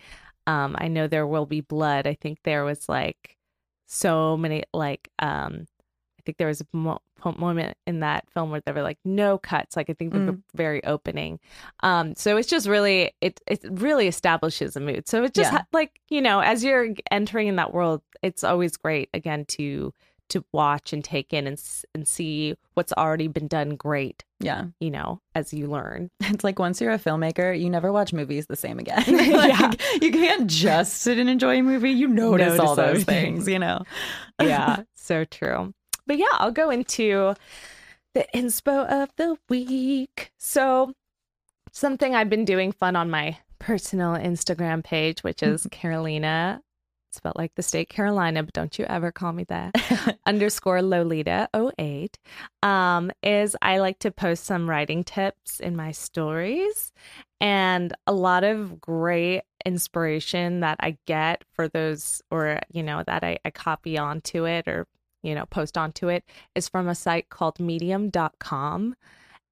Um, 0.48 0.76
I 0.78 0.88
know 0.88 1.08
there 1.08 1.28
will 1.28 1.46
be 1.46 1.62
blood. 1.62 2.06
I 2.08 2.16
think 2.16 2.40
there 2.44 2.64
was 2.64 2.88
like 2.90 3.38
so 3.88 4.36
many 4.38 4.64
like 4.74 5.10
um 5.20 5.66
I 5.66 5.73
think 6.26 6.38
there 6.38 6.48
was 6.48 6.62
a 6.62 6.68
mo- 6.74 7.02
moment 7.38 7.78
in 7.88 8.00
that 8.02 8.26
film 8.34 8.52
where 8.52 8.62
there 8.66 8.74
were 8.74 8.82
like 8.82 8.98
no 9.06 9.38
cuts 9.38 9.76
like 9.78 9.90
I 9.90 9.94
think 9.94 10.12
the 10.14 10.20
Mm. 10.20 10.42
very 10.56 10.84
opening 10.84 11.40
um 11.82 12.16
so 12.16 12.36
it's 12.38 12.50
just 12.50 12.68
really 12.68 13.14
it 13.22 13.40
it 13.48 13.62
really 13.70 14.08
establishes 14.08 14.76
a 14.76 14.80
mood 14.80 15.08
so 15.08 15.24
it's 15.24 15.36
just 15.36 15.52
Yeah. 15.54 15.62
like 15.72 16.00
you 16.10 16.22
know 16.22 16.40
as 16.42 16.64
you're 16.64 16.90
entering 17.12 17.48
in 17.48 17.56
that 17.58 17.74
world 17.74 18.02
it's 18.22 18.44
always 18.44 18.76
great 18.78 19.10
again 19.14 19.46
to 19.50 19.94
to 20.30 20.44
watch 20.54 20.94
and 20.94 21.04
take 21.04 21.34
in 21.34 21.46
and 21.48 21.62
and 21.94 22.08
see 22.08 22.56
what's 22.76 22.94
already 22.94 23.28
been 23.28 23.48
done 23.48 23.76
great 23.76 24.24
Yeah. 24.40 24.66
you 24.80 24.90
know 24.92 25.20
as 25.36 25.54
you 25.54 25.68
learn 25.68 26.10
It's 26.22 26.44
like 26.44 26.58
once 26.60 26.80
you're 26.82 26.92
a 26.94 26.98
filmmaker, 27.00 27.58
you 27.60 27.70
never 27.70 27.92
watch 27.92 28.14
movies 28.14 28.48
the 28.48 28.56
same 28.56 28.80
again. 28.80 29.04
Yeah. 29.08 29.72
Like, 29.72 30.02
You 30.02 30.12
can't 30.12 30.48
just 30.50 30.94
sit 31.02 31.20
and 31.20 31.30
enjoy 31.30 31.60
a 31.60 31.62
movie. 31.62 31.92
You 31.92 32.08
notice, 32.08 32.48
Notice 32.48 32.60
all 32.60 32.76
those 32.76 32.88
everything. 32.90 33.36
things, 33.36 33.48
you 33.48 33.60
know? 33.60 33.84
yeah, 34.42 34.84
so 34.96 35.26
true. 35.26 35.74
But 36.14 36.20
yeah, 36.20 36.26
I'll 36.34 36.52
go 36.52 36.70
into 36.70 37.34
the 38.14 38.28
inspo 38.36 38.88
of 38.88 39.10
the 39.16 39.36
week. 39.50 40.32
So, 40.38 40.94
something 41.72 42.14
I've 42.14 42.30
been 42.30 42.46
doing 42.46 42.72
fun 42.72 42.96
on 42.96 43.10
my 43.10 43.40
personal 43.58 44.14
Instagram 44.14 44.84
page, 44.84 45.24
which 45.24 45.42
is 45.42 45.66
Carolina, 45.72 46.62
It's 47.10 47.18
spelled 47.18 47.36
like 47.36 47.56
the 47.56 47.64
state 47.64 47.90
Carolina, 47.90 48.44
but 48.44 48.54
don't 48.54 48.78
you 48.78 48.86
ever 48.86 49.12
call 49.12 49.34
me 49.34 49.46
that, 49.46 49.74
underscore 50.28 50.84
Lolita 50.84 51.50
08, 51.80 52.20
um, 52.62 53.10
is 53.24 53.56
I 53.64 53.80
like 53.80 53.98
to 54.02 54.12
post 54.12 54.44
some 54.44 54.70
writing 54.70 55.04
tips 55.04 55.60
in 55.60 55.76
my 55.76 55.94
stories 55.94 56.94
and 57.42 57.92
a 58.06 58.14
lot 58.14 58.44
of 58.44 58.80
great 58.80 59.42
inspiration 59.66 60.60
that 60.60 60.78
I 60.80 60.96
get 61.08 61.44
for 61.54 61.68
those, 61.68 62.22
or, 62.30 62.60
you 62.72 62.84
know, 62.84 63.02
that 63.08 63.24
I, 63.24 63.40
I 63.44 63.50
copy 63.50 63.98
onto 63.98 64.46
it 64.46 64.68
or, 64.68 64.86
you 65.24 65.34
know, 65.34 65.46
post 65.48 65.78
onto 65.78 66.08
it 66.10 66.24
is 66.54 66.70
from 66.70 66.88
a 66.88 66.96
site 66.96 67.30
called 67.30 67.60
medium.com. 67.60 68.96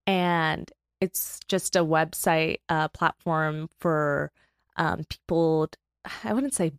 And 0.07 0.71
it's 0.99 1.39
just 1.47 1.75
a 1.75 1.83
website 1.85 2.57
uh, 2.69 2.87
platform 2.89 3.69
for 3.79 4.31
um, 4.75 5.03
people, 5.09 5.69
I 6.23 6.33
wouldn't 6.33 6.53
say, 6.53 6.73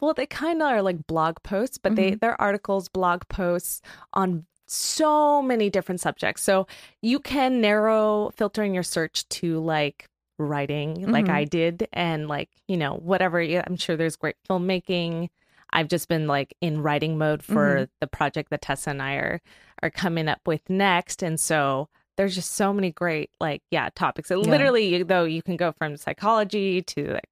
well, 0.00 0.12
they 0.14 0.26
kind 0.26 0.60
of 0.60 0.68
are 0.68 0.82
like 0.82 1.06
blog 1.06 1.36
posts, 1.42 1.78
but 1.78 1.96
they, 1.96 2.14
they're 2.14 2.40
articles, 2.40 2.88
blog 2.88 3.22
posts 3.28 3.80
on 4.12 4.44
so 4.66 5.40
many 5.40 5.70
different 5.70 6.00
subjects. 6.00 6.42
So 6.42 6.66
you 7.00 7.18
can 7.20 7.60
narrow 7.60 8.30
filtering 8.36 8.74
your 8.74 8.82
search 8.82 9.26
to 9.30 9.58
like 9.60 10.06
writing, 10.38 11.10
like 11.10 11.26
Mhm. 11.26 11.30
I 11.30 11.44
did, 11.44 11.88
and 11.94 12.28
like, 12.28 12.50
you 12.68 12.76
know, 12.76 12.94
whatever. 12.94 13.40
I'm 13.40 13.76
sure 13.76 13.96
there's 13.96 14.16
great 14.16 14.36
filmmaking. 14.48 15.28
I've 15.70 15.88
just 15.88 16.08
been 16.08 16.26
like 16.26 16.54
in 16.60 16.82
writing 16.82 17.18
mode 17.18 17.42
for 17.42 17.74
mm-hmm. 17.74 17.84
the 18.00 18.06
project 18.06 18.50
that 18.50 18.62
Tessa 18.62 18.90
and 18.90 19.02
I 19.02 19.14
are 19.14 19.40
are 19.82 19.90
coming 19.90 20.28
up 20.28 20.40
with 20.46 20.68
next. 20.68 21.22
And 21.22 21.38
so 21.38 21.88
there's 22.16 22.34
just 22.34 22.52
so 22.52 22.72
many 22.72 22.90
great 22.90 23.30
like 23.40 23.62
yeah 23.70 23.90
topics. 23.94 24.28
So 24.28 24.42
Yeah. 24.42 24.50
literally 24.50 25.02
though 25.02 25.24
you 25.24 25.42
can 25.42 25.56
go 25.56 25.72
from 25.72 25.96
psychology 25.96 26.82
to 26.82 27.12
like 27.12 27.28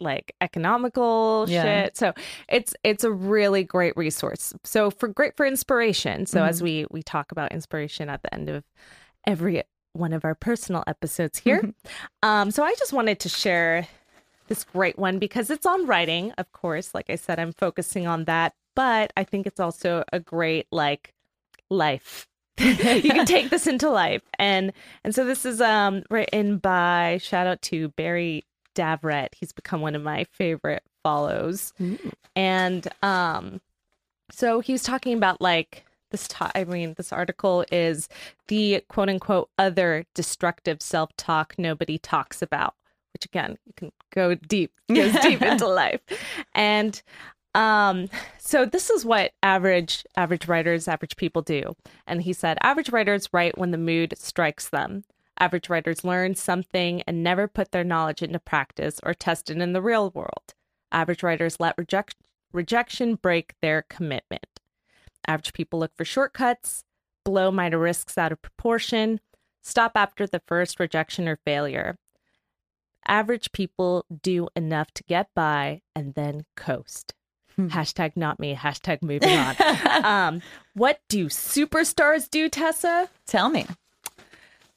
like 0.00 0.32
economical 0.40 1.46
Yeah. 1.48 1.62
shit. 1.62 1.96
So 1.96 2.12
it's 2.48 2.74
it's 2.84 3.04
a 3.04 3.10
really 3.10 3.64
great 3.64 3.96
resource. 3.96 4.54
So 4.64 4.90
for 4.90 5.08
great 5.08 5.36
for 5.36 5.44
inspiration. 5.44 6.26
So 6.26 6.44
as 6.44 6.56
mm-hmm. 6.56 6.64
we 6.64 6.86
we 6.90 7.02
talk 7.02 7.32
about 7.32 7.52
inspiration 7.52 8.08
at 8.08 8.22
the 8.22 8.32
end 8.32 8.48
of 8.48 8.64
every 9.26 9.62
one 9.92 10.12
of 10.12 10.24
our 10.24 10.34
personal 10.34 10.84
episodes 10.86 11.38
here. 11.38 11.58
Mm-hmm. 11.58 12.28
um 12.28 12.50
so 12.50 12.62
I 12.62 12.74
just 12.78 12.92
wanted 12.92 13.20
to 13.20 13.28
share 13.28 13.88
this 14.48 14.64
great 14.64 14.98
one 14.98 15.18
because 15.18 15.50
it's 15.50 15.66
on 15.66 15.86
writing, 15.86 16.32
of 16.38 16.50
course. 16.52 16.94
Like 16.94 17.10
I 17.10 17.16
said, 17.16 17.38
I'm 17.38 17.52
focusing 17.52 18.06
on 18.06 18.24
that, 18.24 18.54
but 18.74 19.12
I 19.16 19.24
think 19.24 19.46
it's 19.46 19.60
also 19.60 20.04
a 20.12 20.20
great 20.20 20.66
like 20.72 21.14
life. 21.70 22.26
you 22.58 22.74
can 22.76 23.26
take 23.26 23.50
this 23.50 23.66
into 23.66 23.88
life. 23.90 24.22
And 24.38 24.72
and 25.04 25.14
so 25.14 25.24
this 25.24 25.44
is 25.44 25.60
um 25.60 26.02
written 26.10 26.58
by 26.58 27.18
shout 27.22 27.46
out 27.46 27.62
to 27.62 27.88
Barry 27.90 28.44
Davret. 28.74 29.28
He's 29.38 29.52
become 29.52 29.80
one 29.80 29.94
of 29.94 30.02
my 30.02 30.24
favorite 30.24 30.82
follows. 31.02 31.72
And 32.36 32.88
um 33.02 33.60
so 34.30 34.60
he's 34.60 34.82
talking 34.82 35.16
about 35.16 35.40
like 35.40 35.84
this 36.10 36.26
to- 36.28 36.56
I 36.56 36.64
mean 36.64 36.94
this 36.96 37.12
article 37.12 37.64
is 37.70 38.08
the 38.48 38.82
quote 38.88 39.08
unquote 39.08 39.50
other 39.58 40.04
destructive 40.14 40.82
self-talk 40.82 41.54
nobody 41.58 41.98
talks 41.98 42.42
about, 42.42 42.74
which 43.12 43.24
again, 43.24 43.58
you 43.66 43.72
can 43.76 43.92
go 44.14 44.34
deep, 44.34 44.72
goes 44.94 45.12
deep 45.20 45.42
into 45.42 45.66
life. 45.66 46.00
And 46.54 47.00
um 47.54 48.08
so 48.38 48.64
this 48.64 48.90
is 48.90 49.04
what 49.04 49.32
average 49.42 50.04
average 50.16 50.46
writers, 50.48 50.88
average 50.88 51.16
people 51.16 51.42
do. 51.42 51.74
And 52.06 52.22
he 52.22 52.32
said 52.32 52.58
average 52.62 52.90
writers 52.90 53.28
write 53.32 53.58
when 53.58 53.70
the 53.70 53.78
mood 53.78 54.14
strikes 54.16 54.68
them. 54.68 55.04
Average 55.40 55.68
writers 55.68 56.04
learn 56.04 56.34
something 56.34 57.02
and 57.06 57.22
never 57.22 57.46
put 57.46 57.70
their 57.70 57.84
knowledge 57.84 58.22
into 58.22 58.40
practice 58.40 59.00
or 59.04 59.14
test 59.14 59.50
it 59.50 59.58
in 59.58 59.72
the 59.72 59.82
real 59.82 60.10
world. 60.10 60.54
Average 60.90 61.22
writers 61.22 61.60
let 61.60 61.78
reject- 61.78 62.16
rejection 62.52 63.14
break 63.14 63.54
their 63.62 63.82
commitment. 63.88 64.60
Average 65.26 65.52
people 65.52 65.78
look 65.78 65.94
for 65.96 66.04
shortcuts, 66.04 66.82
blow 67.24 67.50
minor 67.50 67.78
risks 67.78 68.18
out 68.18 68.32
of 68.32 68.42
proportion, 68.42 69.20
stop 69.62 69.92
after 69.94 70.26
the 70.26 70.42
first 70.46 70.80
rejection 70.80 71.28
or 71.28 71.36
failure. 71.44 71.98
Average 73.06 73.52
people 73.52 74.04
do 74.22 74.48
enough 74.54 74.92
to 74.94 75.02
get 75.04 75.28
by 75.34 75.82
and 75.94 76.14
then 76.14 76.44
coast. 76.56 77.14
hashtag 77.58 78.16
not 78.16 78.38
me, 78.38 78.54
hashtag 78.54 79.02
moving 79.02 79.36
on. 79.36 79.56
um, 80.04 80.42
what 80.74 81.00
do 81.08 81.26
superstars 81.26 82.28
do, 82.30 82.48
Tessa? 82.48 83.08
Tell 83.26 83.48
me. 83.48 83.66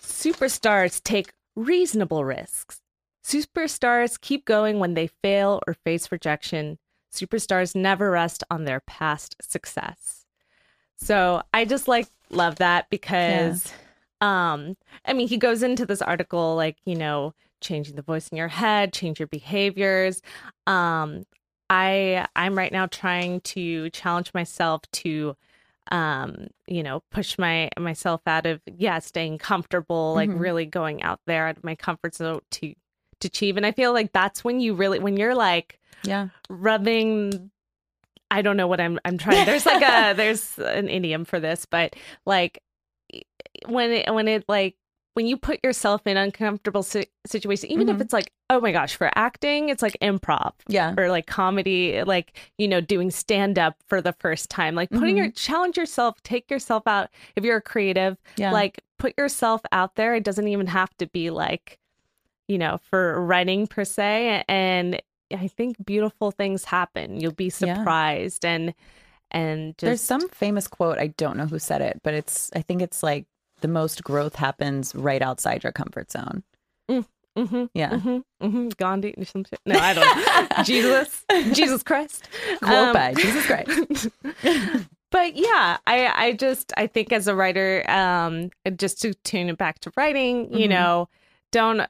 Superstars 0.01 1.01
take 1.03 1.33
reasonable 1.55 2.25
risks. 2.25 2.81
Superstars 3.23 4.19
keep 4.19 4.45
going 4.45 4.79
when 4.79 4.93
they 4.93 5.07
fail 5.07 5.61
or 5.67 5.73
face 5.73 6.11
rejection. 6.11 6.79
Superstars 7.13 7.75
never 7.75 8.09
rest 8.09 8.43
on 8.49 8.63
their 8.65 8.79
past 8.79 9.35
success. 9.41 10.25
So 10.95 11.43
I 11.53 11.65
just 11.65 11.87
like 11.87 12.07
love 12.29 12.55
that 12.57 12.89
because 12.89 13.71
um 14.21 14.77
i 15.05 15.13
mean 15.13 15.27
he 15.27 15.35
goes 15.35 15.63
into 15.63 15.85
this 15.85 16.01
article 16.01 16.55
like 16.55 16.77
you 16.85 16.95
know 16.95 17.33
changing 17.61 17.95
the 17.95 18.01
voice 18.01 18.27
in 18.29 18.37
your 18.37 18.47
head 18.47 18.91
change 18.93 19.19
your 19.19 19.27
behaviors 19.27 20.21
um 20.67 21.23
i 21.69 22.25
i'm 22.35 22.57
right 22.57 22.71
now 22.71 22.85
trying 22.87 23.39
to 23.41 23.89
challenge 23.91 24.33
myself 24.33 24.81
to 24.91 25.35
um 25.91 26.47
you 26.67 26.83
know 26.83 27.01
push 27.11 27.37
my 27.39 27.69
myself 27.79 28.21
out 28.27 28.45
of 28.45 28.61
yeah 28.77 28.99
staying 28.99 29.37
comfortable 29.37 30.13
like 30.13 30.29
Mhm. 30.29 30.39
really 30.39 30.65
going 30.65 31.01
out 31.03 31.19
there 31.27 31.47
out 31.47 31.57
of 31.57 31.63
my 31.63 31.75
comfort 31.75 32.15
zone 32.15 32.41
to 32.51 32.73
to 33.19 33.27
achieve 33.27 33.57
and 33.57 33.65
i 33.65 33.71
feel 33.71 33.93
like 33.93 34.11
that's 34.13 34.43
when 34.43 34.59
you 34.59 34.73
really 34.73 34.99
when 34.99 35.15
you're 35.17 35.35
like 35.35 35.79
Yeah. 36.03 36.27
rubbing 36.49 37.51
I 38.33 38.41
don't 38.41 38.55
know 38.55 38.67
what 38.67 38.79
I'm 38.79 38.97
I'm 39.03 39.17
trying. 39.17 39.45
There's 39.45 39.65
like 39.65 39.81
a 39.83 40.13
there's 40.15 40.57
an 40.57 40.87
idiom 40.87 41.25
for 41.25 41.41
this, 41.41 41.65
but 41.65 41.97
like 42.25 42.63
when 43.67 43.91
it 43.91 44.13
when 44.13 44.29
it 44.29 44.45
like 44.47 44.75
when 45.13 45.27
you 45.27 45.35
put 45.37 45.59
yourself 45.63 46.05
in 46.07 46.15
uncomfortable 46.17 46.83
si- 46.83 47.07
situation, 47.27 47.69
even 47.69 47.89
if 47.89 47.97
Mhm. 47.97 48.01
it's 48.01 48.13
like 48.13 48.31
oh 48.49 48.59
my 48.59 48.73
gosh, 48.73 48.95
for 48.97 49.09
acting, 49.15 49.69
it's 49.69 49.81
like 49.81 49.95
improv 50.01 50.51
Yeah. 50.67 50.93
or 50.97 51.09
like 51.09 51.25
comedy, 51.25 52.03
like 52.03 52.37
you 52.57 52.67
know 52.67 52.81
doing 52.81 53.09
stand 53.11 53.57
up 53.57 53.75
for 53.87 54.01
the 54.01 54.11
first 54.13 54.49
time, 54.49 54.75
like 54.75 54.89
putting 54.89 55.15
your 55.17 55.31
challenge 55.31 55.77
yourself, 55.77 56.21
take 56.23 56.51
yourself 56.51 56.83
out. 56.85 57.09
If 57.37 57.45
you're 57.45 57.57
a 57.57 57.61
creative, 57.61 58.17
Yeah. 58.37 58.51
like 58.51 58.81
put 58.97 59.17
yourself 59.17 59.61
out 59.71 59.95
there. 59.95 60.15
It 60.15 60.23
doesn't 60.23 60.47
even 60.47 60.67
have 60.67 60.95
to 60.97 61.07
be 61.07 61.29
like 61.29 61.77
you 62.47 62.57
know 62.57 62.77
for 62.89 63.23
writing 63.25 63.65
per 63.67 63.85
se 63.85 64.43
and 64.49 65.01
i 65.33 65.47
think 65.47 65.77
beautiful 65.85 66.31
things 66.31 66.65
happen 66.65 67.17
you'll 67.17 67.31
be 67.31 67.45
Yeah. 67.61 67.75
surprised 67.77 68.43
and 68.43 68.73
and 69.33 69.77
just 69.77 69.85
There's 69.85 70.01
some 70.01 70.27
famous 70.27 70.67
quote. 70.67 70.97
I 70.97 71.07
don't 71.07 71.37
know 71.37 71.45
who 71.45 71.57
said 71.57 71.81
it, 71.81 72.01
but 72.03 72.13
it's. 72.13 72.51
I 72.53 72.61
think 72.61 72.81
it's 72.81 73.01
like 73.01 73.25
the 73.61 73.67
most 73.67 74.03
growth 74.03 74.35
happens 74.35 74.93
right 74.95 75.21
outside 75.21 75.63
your 75.63 75.71
comfort 75.71 76.11
zone. 76.11 76.43
hmm 76.89 77.65
Yeah. 77.73 77.97
hmm 77.99 78.17
hmm 78.41 78.67
gandhi 78.77 79.13
or 79.17 79.23
some 79.23 79.45
shit 79.45 79.59
no 79.65 79.77
i 79.79 79.93
don't 79.93 80.05
know 80.05 80.63
jesus 80.63 81.25
jesus 81.53 81.81
christ 81.81 82.27
Quote 82.61 82.87
Um, 82.89 82.93
by 82.93 83.13
Jesus 83.13 83.45
Christ. 83.45 84.09
but 85.11 85.35
yeah 85.37 85.77
i 85.87 86.07
i 86.27 86.33
just 86.33 86.73
i 86.75 86.87
think 86.87 87.13
as 87.13 87.27
a 87.29 87.35
writer 87.35 87.89
um 87.89 88.49
just 88.75 89.01
to 89.03 89.13
tune 89.23 89.47
it 89.49 89.57
back 89.57 89.79
to 89.79 89.91
writing 89.95 90.51
you 90.53 90.67
Mhm. 90.67 90.71
know 90.71 91.09
don't 91.53 91.81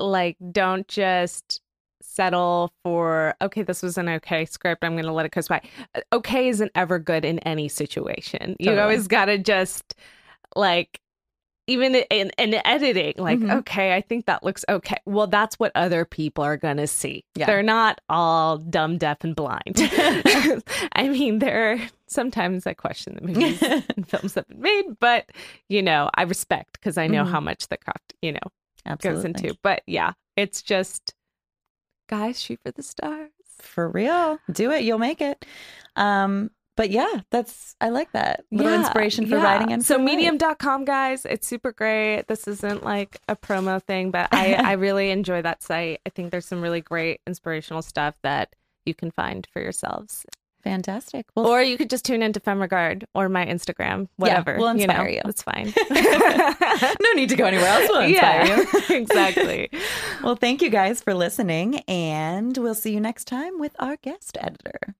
like 0.00 0.36
don't 0.52 0.86
just 0.88 1.60
settle 2.02 2.72
for 2.82 3.34
okay 3.40 3.62
this 3.62 3.82
was 3.82 3.98
an 3.98 4.08
okay 4.08 4.44
script 4.44 4.82
i'm 4.84 4.96
gonna 4.96 5.12
let 5.12 5.26
it 5.26 5.32
coast 5.32 5.48
by 5.48 5.60
Uh, 5.94 6.00
okay 6.12 6.48
isn't 6.48 6.70
ever 6.74 6.98
good 6.98 7.24
in 7.24 7.38
any 7.40 7.68
situation 7.68 8.56
you 8.58 8.78
always 8.78 9.06
gotta 9.08 9.38
just 9.38 9.94
like 10.58 11.00
even 11.66 11.94
in, 11.94 12.30
in 12.38 12.54
editing 12.66 13.12
like 13.18 13.38
Mhm. 13.40 13.58
okay 13.58 13.94
i 13.94 14.00
think 14.00 14.24
that 14.26 14.42
looks 14.42 14.64
okay 14.68 14.96
well 15.06 15.26
that's 15.26 15.58
what 15.58 15.70
other 15.74 16.04
people 16.06 16.42
are 16.42 16.56
gonna 16.56 16.86
see 16.86 17.24
Yeah. 17.34 17.44
they're 17.46 17.62
not 17.62 18.00
all 18.08 18.56
dumb 18.58 18.96
deaf 18.98 19.22
and 19.22 19.36
blind 19.36 19.76
i 20.94 21.08
mean 21.08 21.38
there 21.40 21.72
are 21.72 21.78
sometimes 22.06 22.66
i 22.66 22.72
question 22.74 23.16
the 23.20 23.26
movies 23.26 23.62
and 23.96 24.08
films 24.08 24.32
that 24.34 24.46
have 24.46 24.48
been 24.48 24.60
made 24.62 24.98
but 24.98 25.30
you 25.68 25.82
know 25.82 26.08
i 26.14 26.22
respect 26.22 26.72
because 26.80 26.96
i 26.98 27.06
know 27.06 27.24
Mhm. 27.24 27.30
how 27.30 27.40
much 27.40 27.68
the 27.68 27.76
craft 27.76 28.14
you 28.22 28.32
know 28.32 28.96
goes 29.00 29.24
into 29.24 29.54
but 29.62 29.82
yeah 29.86 30.12
it's 30.36 30.62
just 30.62 31.14
guys 32.08 32.40
shoot 32.40 32.58
for 32.64 32.70
the 32.72 32.82
stars 32.82 33.30
For 33.60 33.88
real. 33.90 34.38
Do 34.52 34.70
it. 34.70 34.84
You'll 34.84 34.98
make 35.00 35.20
it. 35.20 35.44
Um, 35.96 36.50
but 36.78 36.90
yeah, 36.90 37.20
that's 37.30 37.74
I 37.80 37.88
like 37.90 38.12
that. 38.12 38.44
Little 38.52 38.72
Yeah, 38.72 38.78
inspiration 38.78 39.26
for 39.26 39.36
yeah. 39.36 39.42
writing 39.44 39.72
and 39.72 39.84
so 39.84 39.98
medium.com 39.98 40.84
guys 40.84 41.26
it's 41.26 41.46
super 41.46 41.72
great 41.72 42.24
this 42.28 42.46
isn't 42.46 42.84
like 42.84 43.20
a 43.28 43.34
promo 43.36 43.82
thing 43.82 44.10
but 44.10 44.28
i 44.32 44.54
i 44.70 44.72
really 44.72 45.10
enjoy 45.10 45.42
that 45.42 45.62
site 45.62 46.00
i 46.06 46.10
think 46.10 46.30
there's 46.30 46.46
some 46.46 46.62
really 46.62 46.80
great 46.80 47.20
inspirational 47.26 47.82
stuff 47.82 48.14
that 48.22 48.54
you 48.86 48.94
can 48.94 49.10
find 49.10 49.46
for 49.52 49.60
yourselves 49.60 50.24
Fantastic. 50.64 51.24
Well, 51.36 51.46
or 51.46 51.62
you 51.62 51.78
could 51.78 51.88
just 51.88 52.04
tune 52.04 52.20
into 52.20 52.40
Femregard 52.40 53.04
or 53.14 53.28
my 53.28 53.46
Instagram 53.46 54.08
whatever 54.16 54.56
we'll 54.58 54.76
you 54.76 54.86
know, 54.86 54.94
inspire 54.94 55.08
you. 55.08 55.20
it's 55.24 55.42
fine 55.42 55.72
no 57.00 57.12
need 57.14 57.28
to 57.28 57.36
go 57.36 57.44
anywhere 57.46 57.68
else. 57.68 57.88
We'll 57.88 58.00
inspire 58.00 58.44
yeah 58.46 58.64
you. 58.88 58.96
exactly 58.96 59.70
Well, 60.22 60.36
thank 60.36 60.60
you 60.62 60.68
guys 60.68 61.00
for 61.00 61.14
listening, 61.14 61.78
and 61.88 62.56
we'll 62.58 62.74
see 62.74 62.92
you 62.92 63.00
next 63.00 63.26
time 63.26 63.58
with 63.58 63.74
our 63.78 63.96
guest 63.96 64.36
editor. 64.40 64.96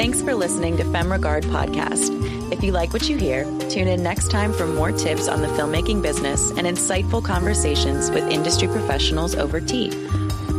Thanks 0.00 0.22
for 0.22 0.34
listening 0.34 0.78
to 0.78 0.84
FemRegard 0.84 1.42
Podcast. 1.42 2.10
If 2.50 2.64
you 2.64 2.72
like 2.72 2.94
what 2.94 3.10
you 3.10 3.18
hear, 3.18 3.44
tune 3.68 3.86
in 3.86 4.02
next 4.02 4.30
time 4.30 4.50
for 4.50 4.66
more 4.66 4.92
tips 4.92 5.28
on 5.28 5.42
the 5.42 5.48
filmmaking 5.48 6.00
business 6.00 6.52
and 6.52 6.60
insightful 6.60 7.22
conversations 7.22 8.10
with 8.10 8.26
industry 8.30 8.66
professionals 8.66 9.34
over 9.34 9.60
tea. 9.60 9.90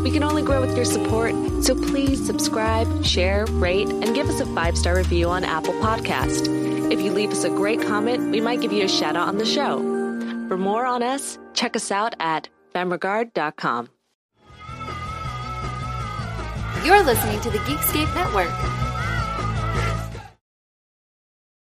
We 0.03 0.11
can 0.11 0.21
only 0.21 0.43
grow 0.43 0.61
with 0.61 0.75
your 0.75 0.85
support, 0.85 1.33
so 1.63 1.73
please 1.73 2.23
subscribe, 2.23 3.03
share, 3.03 3.47
rate, 3.47 3.89
and 3.89 4.13
give 4.13 4.29
us 4.29 4.39
a 4.41 4.45
five 4.53 4.77
star 4.77 4.95
review 4.95 5.27
on 5.31 5.43
Apple 5.43 5.73
Podcast. 5.73 6.91
If 6.91 7.01
you 7.01 7.11
leave 7.11 7.31
us 7.31 7.43
a 7.43 7.49
great 7.49 7.81
comment, 7.81 8.29
we 8.29 8.41
might 8.41 8.61
give 8.61 8.71
you 8.71 8.83
a 8.83 8.87
shout 8.87 9.15
out 9.15 9.27
on 9.27 9.39
the 9.39 9.45
show. 9.47 9.79
For 10.49 10.57
more 10.59 10.85
on 10.85 11.01
us, 11.01 11.39
check 11.55 11.75
us 11.75 11.89
out 11.89 12.13
at 12.19 12.47
femregard.com. 12.75 13.89
You're 16.85 17.01
listening 17.01 17.41
to 17.41 17.49
the 17.49 17.57
Geekscape 17.57 18.13
Network. 18.13 18.90